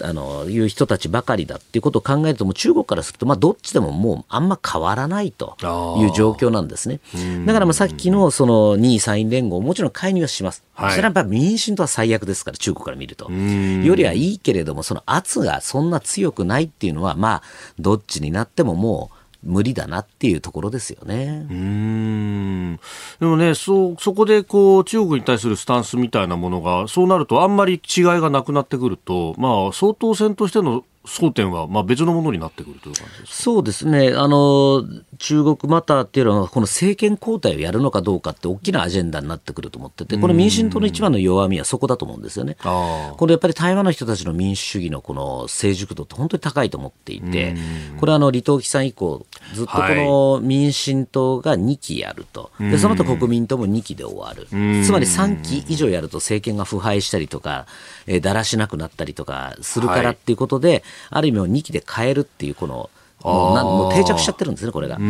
[0.00, 5.56] あのいう人たちばかりだっていうことを考えるとも中国からすると、まあ、どっちでももうあんま変わらないと
[5.98, 7.00] いう状況なんですね。
[7.46, 10.64] だからまあさっきのその2位参院連合もちろん介入はします。
[10.74, 13.30] はい、それはやっぱ民進党は最悪ですから中国から見ると。
[13.30, 17.42] よりはいいけれどもその圧がそんな強くないっていうのはまあ
[17.78, 21.46] どっちになってももう無理だなっていうところですよね。
[21.50, 22.80] うん
[23.20, 34.84] でもね、そ、そこでこう、中国に対するスタンスみたいなものが、そうなるとあんまり違いがなくなってくると、まあ、総統選としての争点はまあ別のものになってくるという感じですそうですね、あの
[35.18, 42.56] 中国またっていうのは、この政権交代をやるのかどうかって大きなアジェンダになってくると思ってて、これ、民進党の一番の弱みはそこだと思うんですよね。
[42.62, 47.56] これやっぱり台湾の人たちの民主主義のこの成熟度って本当に高いと思っていて、
[47.98, 54.46] これはあの李登輝さん以降、ずっとこの民進党が2期やると、でその後国民党も2期で終わる、
[54.84, 57.66] つまり3期以上やると政権が腐敗したりとか、
[58.06, 62.90] えー、だらしなくなったりとかするからっていうことで、はい、ある意味を2期で変えるっていうこの
[63.24, 64.94] もうもう定着しちゃってるんですね、これが。
[64.94, 65.00] だ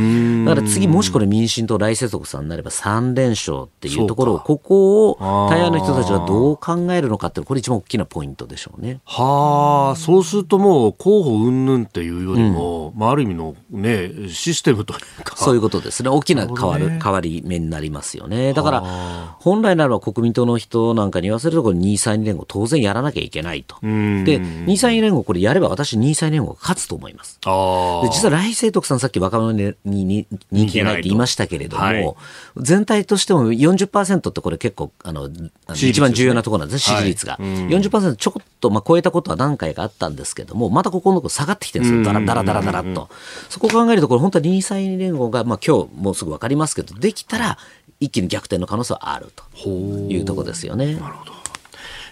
[0.55, 9.01] から次、もしこれ民進党大世俗さんになれば3連勝っていうところを、ここを台湾の人たちはどう考えるのかってこれ一番大きなポイントでしょうね。
[9.05, 15.37] はあ、そうするともう候補云々っていうよりも、うん、まあある意味のね、システムというか。
[15.37, 16.09] そういうことですね。
[16.09, 18.53] 大きな変わる、ね、変わり目になりますよね。
[18.53, 23.77] だから、本来なら国民党の人なんかに言わせると、これ2、3連合当然やらなきゃいけないと。
[23.81, 27.39] で、2、3連合これやれば私2、3連合が勝つと思います。
[27.45, 28.02] ああ。
[28.03, 32.15] で実は来世徳さんさっき若者にに人気がないって言いましたけれども、はい、
[32.57, 35.31] 全体としても40%ってこれ結構あの
[35.75, 42.05] 一番重要なところなんです支持率が、はい、40%ちょこっと、まあ、超えたことは何回かあったんですけどもまたここのとこ下がってきてるんですよ。
[42.05, 43.09] だらだらだらだらっと。
[43.49, 47.59] そこを考えるとこれ本当は2歳連合が、まあ、今日もうすぐ分かりますけどできたら
[48.01, 50.95] 一気に逆転の可能性はあるというところですよね。
[50.95, 51.33] なるほど。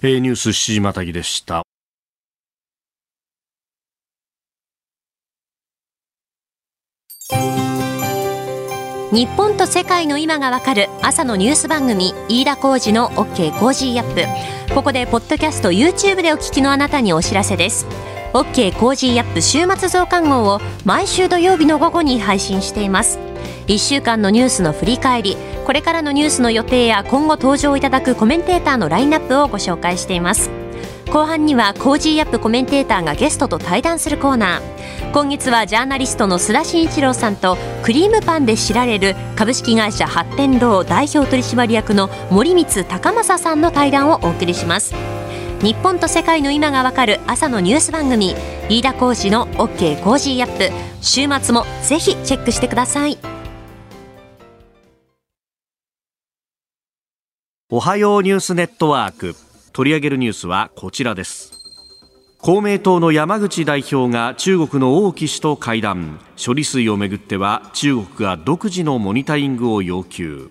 [0.03, 1.63] えー、ニュース7時またぎでした。
[9.13, 14.75] 日本と世界の今がわかる朝のニュース番組飯田浩二の OK コージーアップ。
[14.75, 17.87] ここでポッドキャスト YouTube でお聞きのあなたにお知らせです。
[18.33, 23.19] OK コージーアップ週末増刊号を毎週土曜日の午後に配信しています。
[23.67, 30.51] 1週間のニュースの振り返りこれからのニュースの予定や今後登場いただくコメンテーターのラインナップをご紹介しています。
[31.13, 35.13] 後半には Cozy up コメンテーターがゲストと対談するコーナー。
[35.13, 44.95] 今月はジャーナリストの須田慎一郎さんとクリームパンで知られる株式会社八天堂代表取締役の森光孝雅さんの対談をお送りします。
[45.61, 48.37] 日本と世界の今がわかる朝のニュース番組
[48.69, 50.71] 飯田浩司の OK Cozy up。
[51.03, 53.19] 週末もぜひチェックしてください。
[57.69, 59.35] おはようニュースネットワーク。
[59.73, 61.61] 取り上げるニュースはこちらです。
[62.39, 66.19] 公明党の山口代表が中国の王毅氏と会談。
[66.43, 70.51] 処理水をめぐっては中国が独自のモニタリングを要求。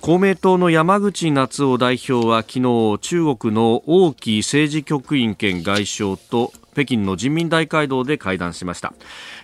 [0.00, 8.94] 公明党の山口夏夫代表は昨日中国の王毅政治局員兼外相と北京の人民大会堂で会談しました。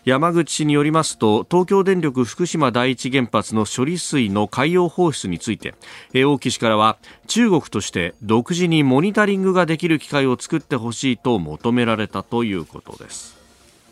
[0.07, 5.75] 山口氏によりますと東京電力福島第一原発の処理水の海洋放出について
[6.14, 13.35] 王毅氏からは中国として独自にモニタリングができる機会を作ってほしいと求められたということです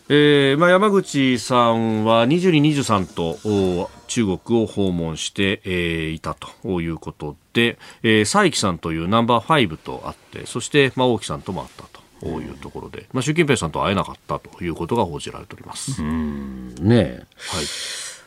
[0.09, 12.04] えーまあ、山口さんは22、23と中国を訪問して、えー、いたということで、えー、佐伯さんというナンバー5と会ってそして、まあ、王毅さんとも会ったと。
[12.29, 16.03] ういうところで、まあ、習近平さんと会えなかったということが報じられております。
[16.03, 17.65] うんねはい、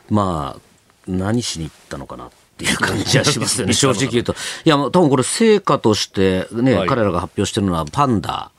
[0.10, 0.62] まあ
[1.08, 4.36] 何しに行ったのかなっっていう感じはしますよね、 正直言うと。
[4.66, 8.52] いや、多分これ成果としてね、はい、彼らが発表してるのはパンダ。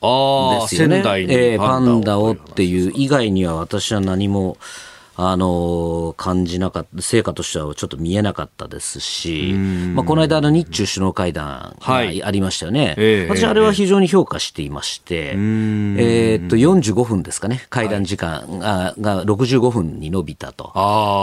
[0.00, 0.96] ですよね。
[0.96, 4.56] 仙台にえー、パンダをっていう以外には私は何も、
[5.30, 9.54] あの感じなかった、成果としてはちょっと見えなかったですし、
[9.94, 20.72] まあ、この間、の日中首脳会談がありましたよね、はい、私、あれは非常に評価していまして、えー、っと45分ですかね、会談時間が,、が65分に伸びたと、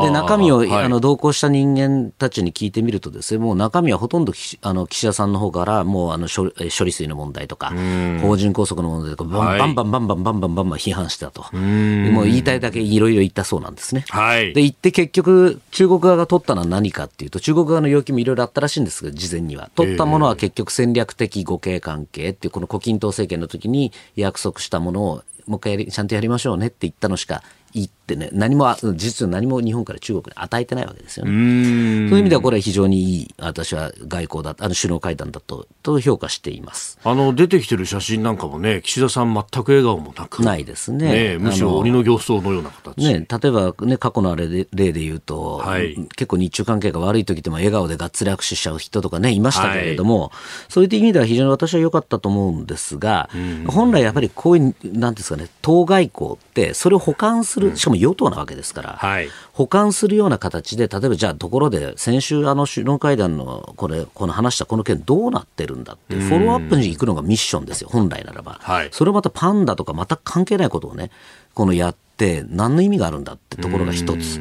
[0.04, 7.74] で中身を、あの同行した人間たちに聞いてみると、ですねもう中身はほとんどあの岸田さんの方から、もうあの処処理水の問題とか、
[8.22, 13.89] 法人拘束の問題とか、バンバンバンバンバンバンバンバン批判したと、もう言いたいだけいろいろ言ったそうなんです。
[13.90, 14.06] ですね。
[14.10, 19.70] はい、で行って結局、中国側が取ったのは何かっていうと、中国側の要求もいろいろあったらしいんですが、事前には。
[19.76, 27.42] 取ったものは結局戦略的互恵関係っていう、この胡錦涛政権の時に約束したものを、もう一回ちゃんとやりましょうねって言ったのしか
[27.74, 31.32] 言ってね、何も、実は何も日本から中国に与えてないわけですよね。
[31.32, 37.00] そういう意味ではこれは非常にいい、私は外交だ、あの首脳会談だと、と評価しています。
[37.04, 40.44] あの、出てきてる写真なんかもね、岸田さん全く笑顔もなく。
[40.44, 41.36] ないですね。
[41.36, 43.04] ねむしろ鬼の形相のような形。
[43.04, 50.32] ね、例えばね、過去のあれで例で言うと、はい、結構日中関係が悪い時でも笑顔でがっつり握手しちゃう人とかね、いましたけれども、はい、
[50.70, 53.30] そういう意味では非常に私は良かったと思うんですが、
[53.68, 68.58] 本来やっぱりこういう、なんですかね、党外交って、それを補完する、しかも与党なわけですから、はい、補完するような形で、例えばじゃあ、ところで、先週、あの首脳会談のこれ、この話したこの件、どうなってるんだって、フォローアップに行くのがミッションですよ、本来ならば。
[68.62, 71.12] はい、それをまたパンダとか、全く関係ないことをね、
[71.54, 74.40] このやって、何の意味があるんだってところが一つ。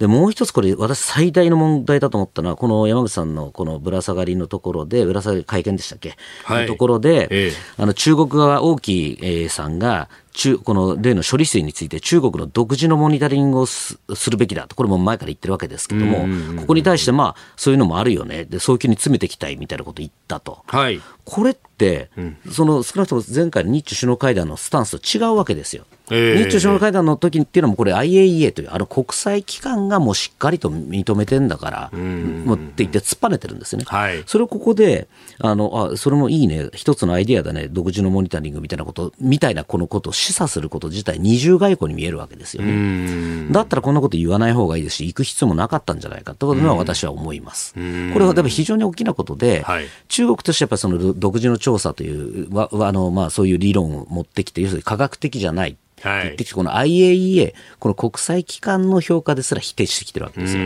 [0.00, 13.98] で、もう一つこれ、私最大の問題だと思ったのは、この山口さんのこのぶら下がりのところで、ぶら下がり会見でしたっけ、はい、のところで、ええ、あの中国側、王毅、えさんが、中この例の処理水について中国の独自のモニタリングをす
[14.30, 14.66] るべきだ。
[14.66, 16.26] と、これも前から言ってるわけですけども、
[16.60, 25.84] ここに対して、まあ、そういうのもあるよね、で早急に詰めていきたいみたいなことを言ったと、はい、これって、うん、その少なくとも前回の日中首脳会談のスタンスと違うわけですよ。
[26.10, 33.84] えー、日中首脳会談の時っていうのも、これ、IAEA というあの国際機関がもうしっかりと認めてんだから、もうって言って突っぱねてるんですね。
[33.86, 35.06] はい、それをここで、
[35.38, 43.48] あのあそれもいいね、一つのアイディアだね、独自のモニタリングみたいなこと、みたいなこのことを示唆すること自体、二重外交に見えるわけですよね。
[43.50, 47.74] だったらこんなこと言わない方がいいですし、行く必要もなかったんじゃないかというのは私は思います。
[47.74, 55.76] これはでも非常に大きなことで、はい、中国としてやっぱりその独自の調査というわあの、まあ、そういう理論を持ってきて、要するに科学的じゃない。
[56.02, 60.62] はい、この IAEA、この国際機関の評価ですら否定してきてるわけですよ。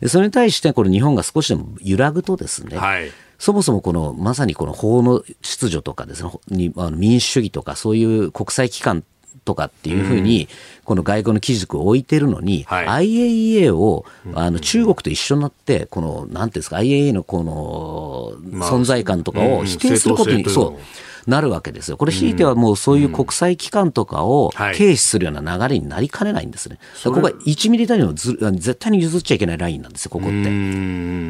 [0.00, 9.04] でそれに対して、これ日本が少しでも揺らぐとですね、はいそもそもこのまさにこの法の秩序とかですね、にあの民主主義とかそういう国際機関
[9.44, 10.48] とかっていうふうに、
[10.84, 20.80] この外交の基軸を置いてるのに、はい、IAEA をあの中国と一緒になって、このなんていうんですか、IAEA のこの存在感とかを否定することに、そう。
[21.28, 21.98] なるわけですよ。
[21.98, 26.78] これ、ひいてはもうそういう国際機関とかを軽視するような流れになりかねないんですね。
[27.04, 30.34] ここは1ミリ単位のず絶対に譲っちゃいけないラインなんですよ、ここって。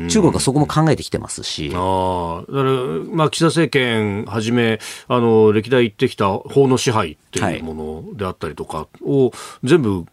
[0.08, 1.72] 中国はそこも考えてきてますし。
[1.74, 2.70] あだから、
[3.10, 4.78] まあ、岸田政権はじめ、
[5.08, 9.32] あの、歴代言ってきた法の支配っていうものであったりとかを、
[9.64, 10.04] 全部、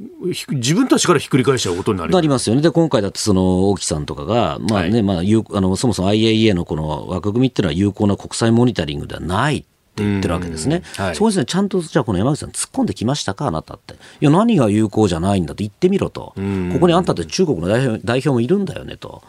[0.49, 2.63] 自分たちからひっくり返しちゃうことになりなりますよね。
[2.63, 10.83] で、今回だってその、大木さんとかが、まあね、はい、まあ、あの、そもそも IAEA のこの枠組みっていうのは有効な国際モニタリングではないって言ってるわけですね。
[10.97, 13.93] はい、そうですね、ちゃんとじゃあこの山口さん突っ込んできましたか、あなたって。
[13.93, 16.33] いや、何が有効じゃないんだと言ってみろと。
[16.73, 19.23] ここにあんたって中国の代表代表もいるんだよねと。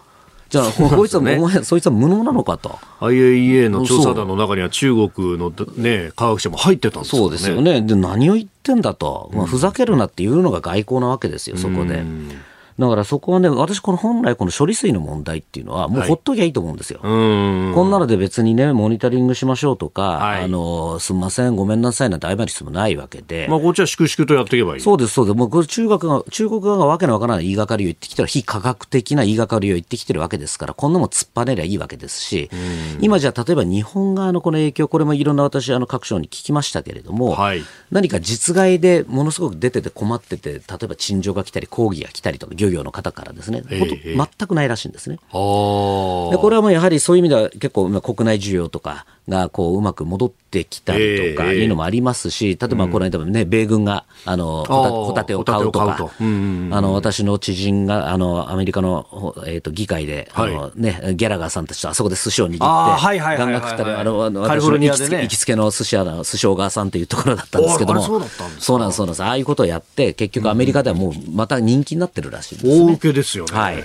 [0.48, 2.78] じゃあ、こいつは、ね、 そいつは無能なのかと。
[3.00, 7.24] IAEA の調査団の中には中国の、ね、科学者も入ってたんですよね。
[7.24, 7.80] そうですよね。
[7.82, 9.30] で、何を言ってんだと。
[9.34, 12.04] まあ、ふざけるなっていうのが外交なわけですよ、そこで。
[12.78, 17.00] だからそこはね、私、この本来、この処理水の問題っていうのは、もうほっときゃいいと思うんですよ。
[17.02, 23.46] はい、こんなので別にね、モニタリングしましょうとか、はい、あのすみません、ごめんなさいなんて謝る必要もないわけで。
[23.48, 24.80] まあ、こっちは粛々とやっていけばいい。
[24.82, 25.36] そうです、そうです。
[25.36, 32.50] もうこれ中国が、中国側がわけのわからない言いがかりを言ってきたら、非科学的な言いがかりを言ってきてるわけですから、こんなも突っ張ねりゃいいわけですし、
[33.00, 45.16] 今じゃあ、例えば日本側のこの影響、これもいろんな私、あの各省に聞きましたけれども、はい、何か実害でものすごく出てて困ってて、例えば陳情が来たり、抗議が来たりとか、漁業の方からですね、えー、全くないらしいんですね。
[45.16, 62.58] でこれはもうやはりそういう意味では結構国内需要とかがこううまく戻ってきたりとかいうのもありますし、例えばこの間もね、米軍があのホタテを買うとか、あの私の知人があのアメリカの、えー、と議会で、あのね、ギャラガーさんたちとあそこで寿司を握って、
[63.18, 73.50] ガンガン食ったり、あの私の行き,、行きつけの寿司屋の寿司小川さんというところだったんですけども、そうなんです、そうなんです、ああいうことをやって、結局アメリカではもうまた人気になってるらしい大受けですよね。
[73.52, 73.84] はい。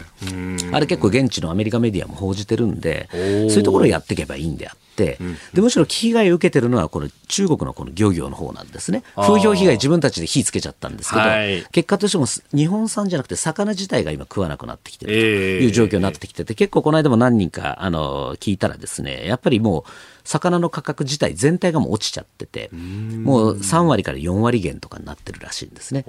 [0.72, 5.18] あれ結構現地のアメリカメディアも報じてるんで、そういうところをやっていけばいいんであって、
[5.54, 9.04] でむしろ被害を受けてるのはこの中国のこの漁業の方なんですね。
[9.16, 19.84] 風評被害自分たちで火つけちゃったんですけど、はい、結果としても日本産じゃなくて魚自体が今食わなくなってきてるという状況になってきてて、結構この間も何人かあの聞いたらですね、やっぱりもう
[20.24, 26.04] 魚の価格自体全体がもう落ちちゃってて、もう3割から4割減とかになってるらしいんですね。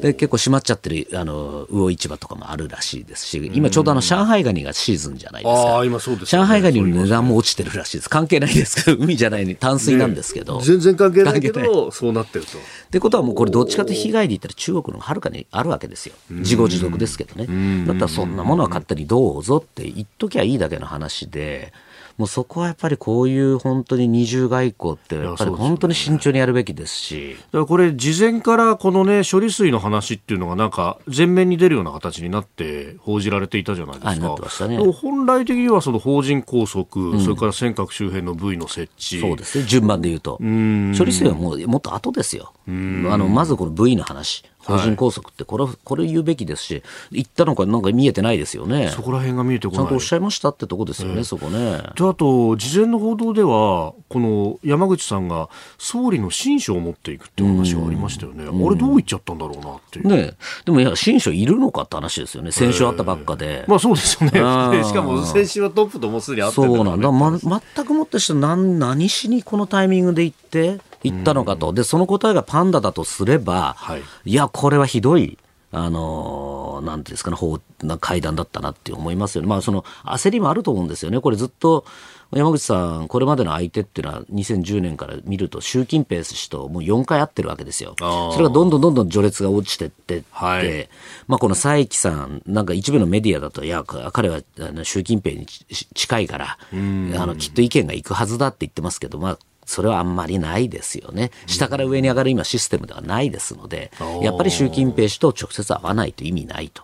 [0.00, 5.84] で結構閉まっちゃってるあの魚市場とかもあるらしいですし、今ちょうどあの上海ガニがシーズンじゃないですか。
[5.84, 8.10] ね、上海ガニの値段も落ちてるらしいです。
[8.10, 10.58] 関係ないですけど、海じゃないに淡水なんですけど。
[10.58, 12.58] ね、全然関係ないけど、そうなってると。
[12.58, 16.14] ってことはもうこれどっちかというと被害で言ったら中国のはるかにあるわけですよ。
[16.30, 17.86] 自業自得ですけどね。
[17.86, 21.72] だったらそんなものは勝手にどうぞって言っときゃいいだけの話で、
[22.18, 27.36] もうそこはやっぱりこういう本当に二重外交ってやっぱり本当に慎重にやるべきですし。
[27.36, 34.00] だからこれ事前からこのね処理水の話っていうのがなんか前面に出るような形になって報じられていたじゃないで
[34.48, 39.20] すか、ね、本来的にはその法人拘束、うん、それから尖閣周辺の部位の設置。
[39.20, 39.64] そうですね。
[39.64, 40.38] 順番で言うと。
[40.38, 42.52] 処理水はもうもっと後ですよ。
[42.66, 48.88] あのまずこの部位の話法人拘束ってこれ、これ言うべきですし、言ったのかなんか見えてないですよね。
[48.88, 49.78] そこら辺が見えてこない。
[49.78, 51.78] ちゃんとおっしゃいましたってとこですよね、えー、そこね。
[51.96, 55.48] で、あと、事前の報道では、この山口さんが
[55.78, 58.44] 総理の親書を持っていくっていう話がありましたよね。
[58.44, 60.08] あれどう言っちゃったんだろうなっていう。
[60.08, 60.34] ね
[60.64, 62.52] でもいや、親書いるのかって話ですよね。
[62.52, 63.62] 先週あったばっかで。
[63.62, 64.38] えー、まあそうですよね。
[64.84, 67.10] しかも先週はトップともすでにあってそうなんだ。
[67.10, 75.38] ま、全くもってして何、何しにこのタイミングで行って、言ったのかと、でその答えがパンダだとすれば、はい、いや、これはひどい。
[75.74, 79.48] あのなんていうんですかね、法な会談だったなって思いますよね。
[79.48, 81.18] まあ、その焦りもあると思うんですよね。
[81.18, 81.86] これずっと、
[82.34, 87.94] 山口さん、これまでの相手っていうのは、2010年から見ると、習近平氏ともう4回会ってるわけですよ。
[87.98, 90.88] それがどんどんどんどん序列が落ちてってって、はい、
[91.26, 94.40] まあ、この佐伯さん、なんか一部のメディアだと、いや、彼は
[94.82, 101.30] 習近平に近いから、あのきっと意見がいくはずだって言ってますけど、まあ、それはあんまりないですよね。
[101.46, 103.90] 下から上に上がる今システムではないですので、
[104.22, 106.82] やっぱり習近平氏と直接会わないと意味ないと。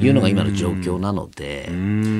[0.00, 1.68] いうのが今の状況なので、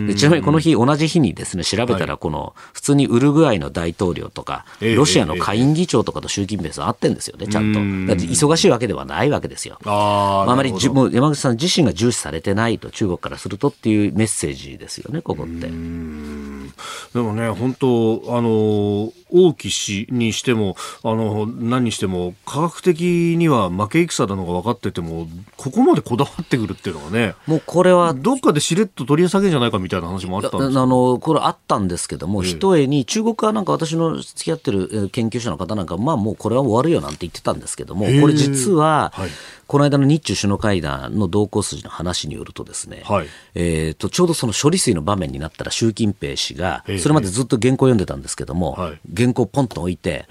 [0.07, 7.78] でちなみにこの日、同じ日にですね、調べたら、この、普通にウルグアイの大統領とか、ロシアの下院議長とかと習近平さん会ってんですよね、ちゃんと。
[8.12, 9.78] だって忙しいわけではないわけですよ。
[9.84, 15.66] ああまりじもう山口さん自身が重視されてないと、中国からするとっていうメッセージですよね、ここって。
[15.66, 39.31] でもね、本当、あの、王毅氏にしても、あの、何にしても、科学的には負け戦なのが分かってても、ここまでこだわってくるっていうのがね、もうこれは、どっかでしれっと取り下げんじゃないかみたいな話もあったんですあの、これあったんですけども、ひとえに、中国はなんか私の付き合ってる研究者の方なんか、まあもうこれは終わるよなんて言ってたんですけども、これ実は、はい
[39.67, 48.77] この間の日中首脳会談の同行筋の話によるとですね、はい、えーと、ちょうどその処理水の場面になったら習近平氏が、それまでずっと原稿を読んでたんですけども、
[49.14, 50.27] 原稿をポンと置いて、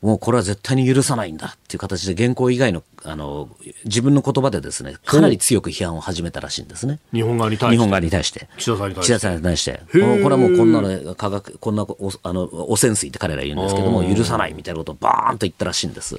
[0.00, 3.48] もうこれは絶対に許さないんだっていう形で原稿以外のあの
[3.84, 7.00] 自分の言葉でですねかなり強く批判を始めたらしいんですね。
[7.12, 7.76] 日本側に対して？
[7.76, 8.48] 日本側に対して。
[8.56, 9.12] 岸田さんに対して。
[9.14, 9.80] 岸田さんに対して。
[9.92, 16.16] これはもうこんなの科学こんなおあの汚染水って彼ら言うんですけども許さないみたいなことをバーンと言ったらしいんです。
[16.16, 16.18] っ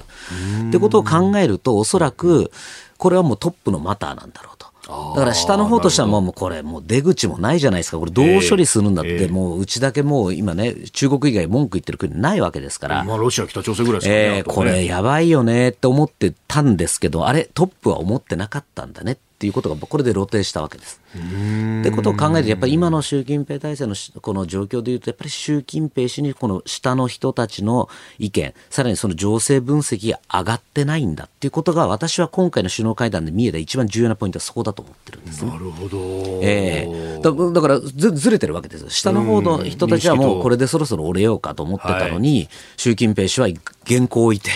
[0.70, 2.50] てことを考えるとおそらく
[2.98, 4.69] これはもうトップのマターなんだろうと。
[5.14, 7.98] だから下の方としてはもうこれもう出口もないじゃないですか。
[7.98, 13.04] これどう処理するんだって、もううちだけもう今ね、中国以外文句言ってる国ないわけですから。
[13.04, 14.38] まあロシア、北朝鮮ぐらいですかね。
[14.38, 21.00] えー、これやばいよねって思ってたんですけど、あれトップは思ってなかったんだねっていうことがこれで露呈したわけです。
[21.16, 27.88] ってことを考えるとやっぱり今の習近平体制のこの状況でいうとやっぱり習近平氏にこの下の人たちの
[28.18, 35.98] 意見さらにその情勢分析が上がってないんだっていうことが私は今回の首脳会談で見えた一番重要なポイントはそこだと思ってるんです、ね、なるほど、
[36.42, 43.48] えー、だだからずずれてるわけです下の方の人たちはもうこれでそろそろ折れようかと思ってたのに、はい、習近平氏は
[43.86, 44.50] 原稿を置いて。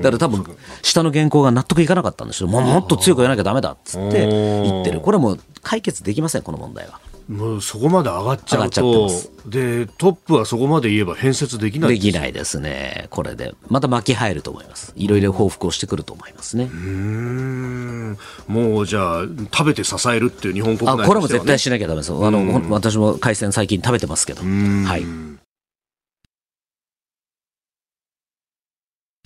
[0.00, 0.44] だから多分
[0.82, 2.48] 下の原稿が納得いかなかったんですよ。
[2.48, 5.00] ももっと強く言わなきゃだめだっつって言ってる。
[5.00, 5.40] これはもう
[5.82, 7.00] 解決できません、この問題は。
[7.28, 9.08] もうそこまで上がっちゃうと
[9.46, 16.64] でトップはそこまで言えば編設できないできないですね、これで、また巻き入ると思います、いろいろ報復をしてくると思いますね。
[16.64, 18.18] うん。
[18.46, 19.22] もうじゃあ、
[19.52, 24.42] 食べて支えるっていう日本国内、ね、あこれも絶対しなきゃだめです、あの私も海鮮、最近食べてますけど。
[24.42, 25.06] はい。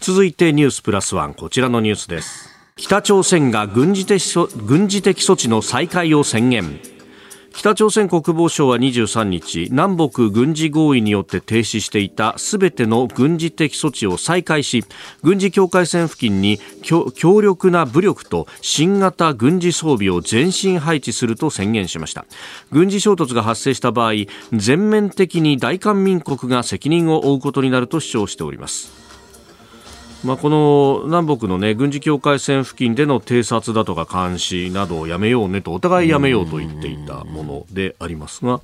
[0.00, 1.34] 続いてニュースプラスワン。
[1.34, 4.22] こちらのニュースです北朝鮮が軍事的
[4.66, 6.78] 軍事的措置の再開を宣言。
[7.54, 14.84] 北朝鮮国防省は23日南北軍事合意によって停止していたすべての軍事的措置を再開し
[15.22, 22.26] 軍事境界線付近に強力な武力と新型軍事装備を全身配置すると宣言しました。
[22.70, 24.12] 軍事衝突が発生した場合
[24.52, 29.05] 全面的に大韓民国が責任を負うことになると主張しております。
[30.24, 38.60] まあ、この南北の、ね、軍事境界線付近での偵察だとか監視などをやめようねとお互いやめようと言っていたものでありますが。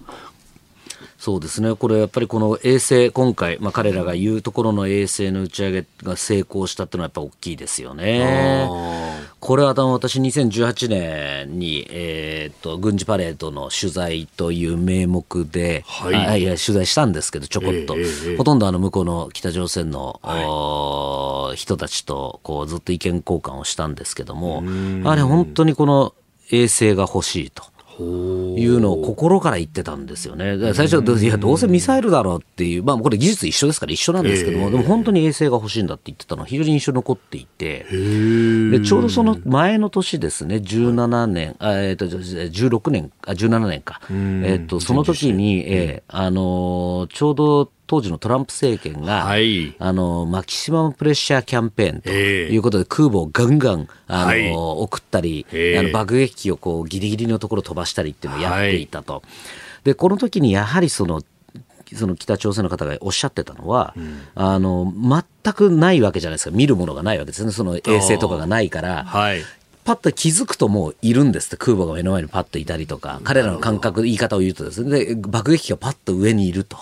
[1.18, 8.68] そうですね、これやっぱりこの衛星、今回、まあ、彼らが言うところの衛星の打ち上げが成功したっていうのはやっぱ大きいですよね。
[9.42, 24.62] これはあの私、2018年に、えー、っと軍事パレードの取材という名目で、はい、あいや取材したんですけど、ちょこっと、えー、ほとんどあの向こうの北朝鮮の、はい、人たちとこうずっと意見交換をしたんですけども、
[25.10, 26.14] あれ、本当にこの
[26.52, 27.64] 衛星が欲しいと。
[28.02, 30.74] いうのを心から言ってたんですよね。
[30.74, 44.00] 最初は、いや、どうせミサイルだろうっていう、まあ、これ技術一緒ですから一緒なんですけども、でも本当に衛星が欲しいんだって言ってたのは非常に印象に残っていて、でちょうどその前の年ですね、17年、あえっ、ー、と、16年、あ、17年か。
[44.10, 59.16] えっ、ー、と、その時に、えー、あのー、ちょうど、当時のトランプ政権が、はい、あのマキシマムプレッシャーキャンペーンということで、空母をガンガンあの、はい、送ったり、あの爆撃機をこうギリギリのところ飛ばしたりっていうのをやっていたと。
[59.16, 59.22] はい、
[59.84, 61.20] でこの時にやはりその
[61.94, 64.90] その北朝鮮の方がおっしゃってたのは、うん、あの
[65.44, 66.56] 全くないわけじゃないですか。
[66.56, 67.52] 見るものがないわけですね。
[67.52, 69.42] その衛星とかがないから、はい、
[69.84, 76.78] パッと気づくともういるんですって空母が目の前にパッといたりとか彼らの感覚言い方を言うとですねで爆撃機がパッと上にいると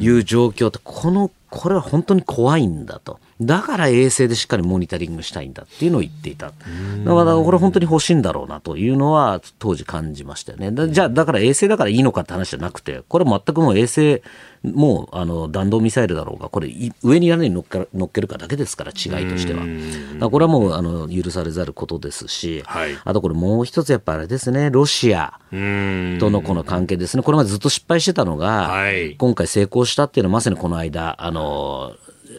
[0.00, 3.20] いう状況ってこのこれは本当に怖いんだと。
[3.40, 6.46] だから衛星でしっかりモニタリングしたいんだっていうのを言っていた。
[6.46, 10.72] だからこれ本当に欲しいんだろうなというのは当時感じましたよね。
[10.90, 14.20] じゃあだから衛星だからいいのかって話じゃなくて、これ全くもう衛星、
[14.64, 16.68] もうあの弾道ミサイルだろうが、これ
[17.02, 20.30] 上に屋根に乗っか乗っけるかだけですから違いとしては。
[20.30, 25.56] これはもうあの許されざることですし、はい、あとこれもう一つやっぱあれですね、ロシアと
[26.30, 27.22] のこの関係ですね。
[27.22, 31.92] これまでずっと失敗してたのが、はい、今回成功したっていうのはまさにこの間、あの、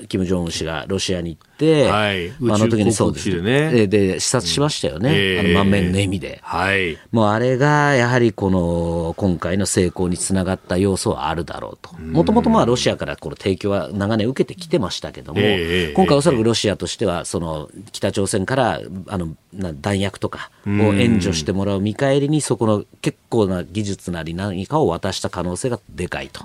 [0.08, 1.55] 金正恩氏がロシアに行って、
[1.90, 3.88] はい、あの時にそうですね。
[3.88, 5.16] で視察しましたよね、うん。
[5.16, 26.44] えー、あの満面の笑みで、はい、もうあれがやはりこの今回の成功につながった要素はあるだろうと、もともとロシアからこの提供は長年受けてきてましたけども、えー、今回おそらくロシアとしてはその北朝鮮からあの弾薬とかを援助してもらう見返りにそこの結構な技術なり何かを渡した可能性がでかいと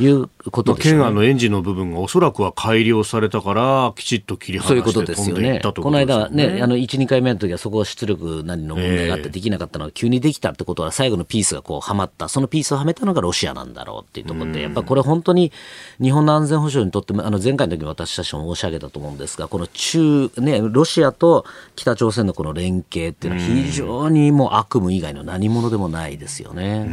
[0.00, 6.22] いうことでしょう、ね、まあ、のエンジンの部分がおそらくは改良されたからきちっと切り離して飛んでいったとそういうことですよね。
[6.22, 15.52] この間ね、あの1、2回目の時はそこは出力なりの問題があってできなかったのが急にできたってことは最後のピースがこうはまった、そのピースをはめたのがロシアなんだろうっていうところで、やっぱこれ本当に
[16.00, 21.44] 日本の安全保障にとっても、あの前回の時に私たちも申し上げたと思うんですが、この中、ね、ロシアと
[21.74, 26.86] 北朝鮮のこの連携っていうのは非常にもう悪夢以外の何者でもないですよね。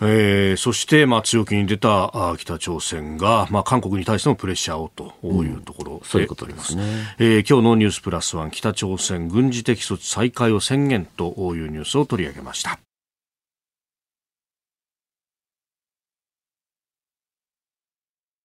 [0.00, 5.12] えー、そして、まあ、強気に出た北朝鮮が、まあ、韓国に対してもプレッシャーをと
[5.44, 6.82] いうところ、うん、そういうことですね、
[7.18, 12.78] えー、今日のニュースプラスワン北朝鮮軍事的措置再開を宣言というニュースを取り上げました。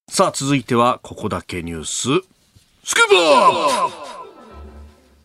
[0.09, 2.09] さあ続いてはここだけニュース。
[2.83, 3.15] スクープ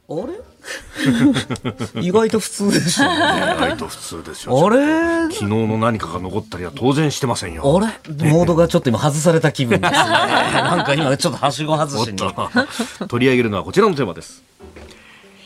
[0.09, 0.52] あれ？
[2.01, 3.19] 意外と普通でしょ、ね、意
[3.61, 4.67] 外と普通ですよ。
[4.67, 5.25] あれ？
[5.33, 7.63] 昨日の何かが残ったりは当然してませんよ。
[7.65, 8.29] あれ？
[8.31, 9.99] モードがちょっと今外された気分ですね。
[9.99, 12.19] なんか今ちょっとはしご外しに。
[13.09, 14.43] 取り上げるのはこちらのテーマです。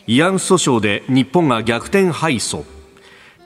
[0.07, 2.65] 慰安婦訴訟で日本が逆転敗訴。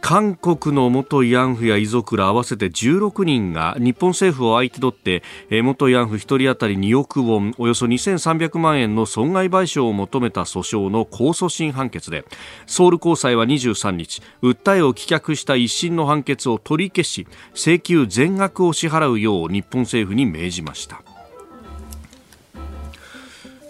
[0.01, 5.23] 韓国の元慰安婦や遺族ら合わせて16人が日本政府を相手取って
[5.63, 12.25] 元慰安婦1人当たり2億ウォンおよそ2300万円の損害賠償を求めた訴訟の控訴審判決で
[12.67, 21.10] ソウル高裁は23日訴えを棄却した一審の判決を取り消し請求全額を支払うよう日本政府に命じました。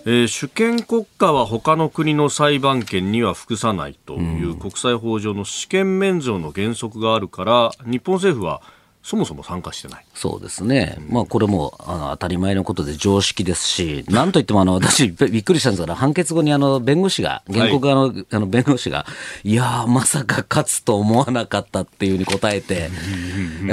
[0.07, 8.63] えー、主権国家は他の国の裁判権には服さないという国際法上の主権免除の原則があるから日本政府は
[9.03, 10.05] そもそも参加してない。
[10.15, 19.07] そうですね、まあ、これもあの当たり前のことで常識ですし、なんといってもあの私、びっくりしたんですが、判決後にあの弁護士が、原告側の,、あの弁護士が、
[19.43, 22.91] いやまさか勝つと思わなかったっていうふうに答えて、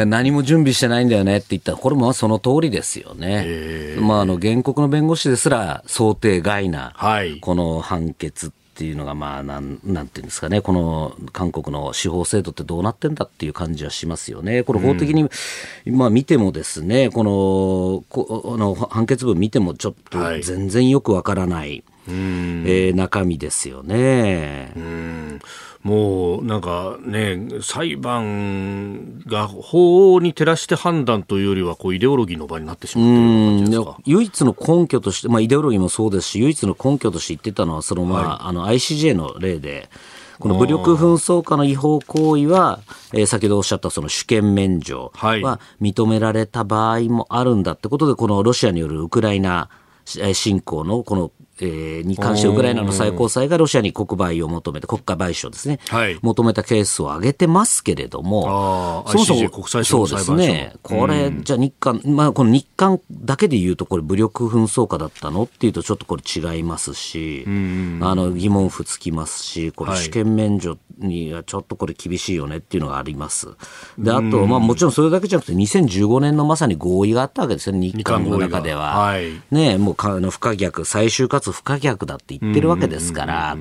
[0.06, 3.98] 何も準備してないんだよねって言ったら、これもその通りですよね。
[4.00, 6.94] まあ、あの原告の弁護士ですら想定外な、
[7.42, 14.62] この判決ってっていうのが、まあ、なん、なんていうんですかね、この韓国の司法制度ってどうなってんだっていう感じはしますよね。
[14.62, 24.72] これ法的に、うん、まあ見てもですね、この、この判決文見てもちょっと全然よくわからない、はいえー、中身ですよね。
[24.76, 25.40] うん。
[25.84, 33.98] もうなんかね、裁判が法に照らして判断というよりはこうイデオロギーの場になってしまっている感じですか？
[34.06, 39.90] 唯一の根拠として、まあ、イデオロギーもそうですし、唯一の根拠として言ってたのは、そのまあ、はい、あの ICJ の例で、
[40.40, 42.80] この武力紛争下の違法行為は、
[43.14, 49.70] えー、先ほどおっしゃったその主権免除は認められた場合もあるんだってことで、このロシアによるウクライナ
[50.34, 67.50] 侵攻のこのえー、に関してウクライナの最高裁がロシアに国賠を求めて、国家賠償ですね、はい、求めたケースを挙げてますけれども、そもそも国際そうですね、これ、じゃあ日韓、まあ、この日韓だけで言うと、これ、武力紛争下だったのっていうと、ちょっとこれ違いますし、あ
[68.16, 73.48] の疑問符つきますし、これ、主権免除にはちょっとこれ、厳しいよねっていうのがあります。
[73.98, 78.98] で、あと、まあ、もちろんそれだけじゃなくて、2015年のまさに合意があったわけですよね、日韓の中では。
[78.98, 83.58] はい、ね、もうあの不可逆、最終かつ不可逆だって言ってるわけですから、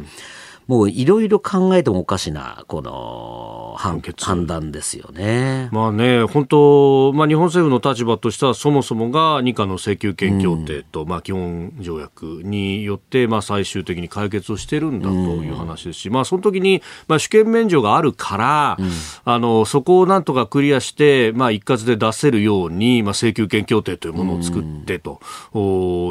[0.66, 5.68] もういろいろ考えてもおかしな、この判判断ですよね。
[5.70, 18.90] まあね、本当、まあ日本政府の立場としては、そもそもが二課の請求権協定と、うん、まあ基本条約によって、まあ最終的に解決をしてるんだという話ですし、うん、まあその時に、まあ主権免除があるから、うん、
[19.24, 25.20] あの、そこをなんとかクリアして、まあ一括で出せるように、まあ請求権協定というものを作ってと、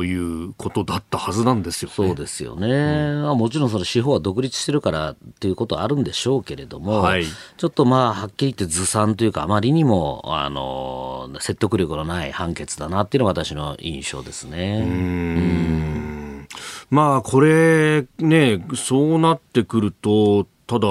[0.03, 3.15] いうことだったはずなんですよ、ね、そうですよね。
[3.35, 14.83] もちろんその司法は独立してるからっていうことはあるんでしょうけれども、はい、ちょっとまあ、はっきり言ってずさんというか、あまりにも、あの、説得力のない判決だなっていうのが私の印象ですね。
[14.85, 16.47] うん
[16.89, 20.87] まあ、これね、そうなってくると、ただ、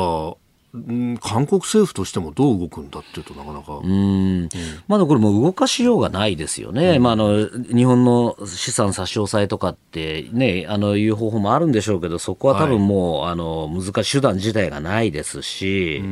[1.21, 3.77] 韓国政府としてもどう動くんだっていうとなかなか。
[3.77, 4.49] うん。
[4.89, 6.97] まだこれも動かしようがないですよね。
[6.97, 16.03] うん、まあ、あの、日本の資産差し押さえとかってね、あの、いう方法もあるんでしょうけど、そこは多分もう、はい、あの、難しい手段自体がないですし、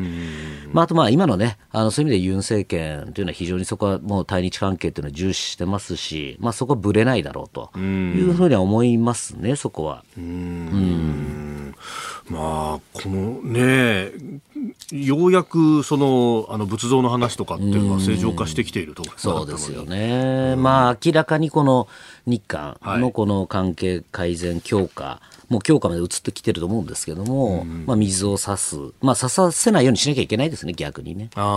[0.73, 10.05] まあ、あとまあ、今のね、あの、そういう意味でユン政権というのは非常にそこはもう対日関係というのは重視してますし、まあ、そこはぶれないだろうというふうには思いますね、そこは。
[10.17, 10.25] うん。
[10.25, 11.12] うん
[12.29, 14.13] まあ、このね、
[14.91, 21.89] ようやくそのあの仏像の話とかっていうのは正常化してきているとそうですよね、まあ、明らかにこの
[22.27, 25.21] 日韓のこの関係改善強化、は
[25.51, 31.31] い、もう強化まで移ってきてると思うんですけども、まあ、水を差す、まあ、差させないようにしなきゃいけないですね、逆にね。
[31.35, 31.49] あまあ、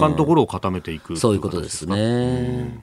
[0.00, 2.82] 他のところを固めていくそういうことですね。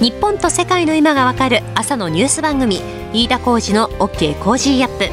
[0.00, 2.80] 日本と世界の今がわかる朝のニュース番組
[3.12, 5.04] 飯田浩二の OK コージーアップ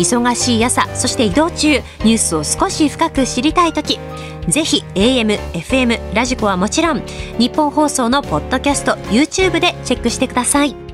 [0.00, 3.98] 忙しい朝そして移動中ニュースを少し深く知りたい時
[4.48, 7.02] ぜひ AM、FM、ラジコはもちろん
[7.38, 10.87] ニッポン放送のポッドキャスト YouTube でチェックしてください。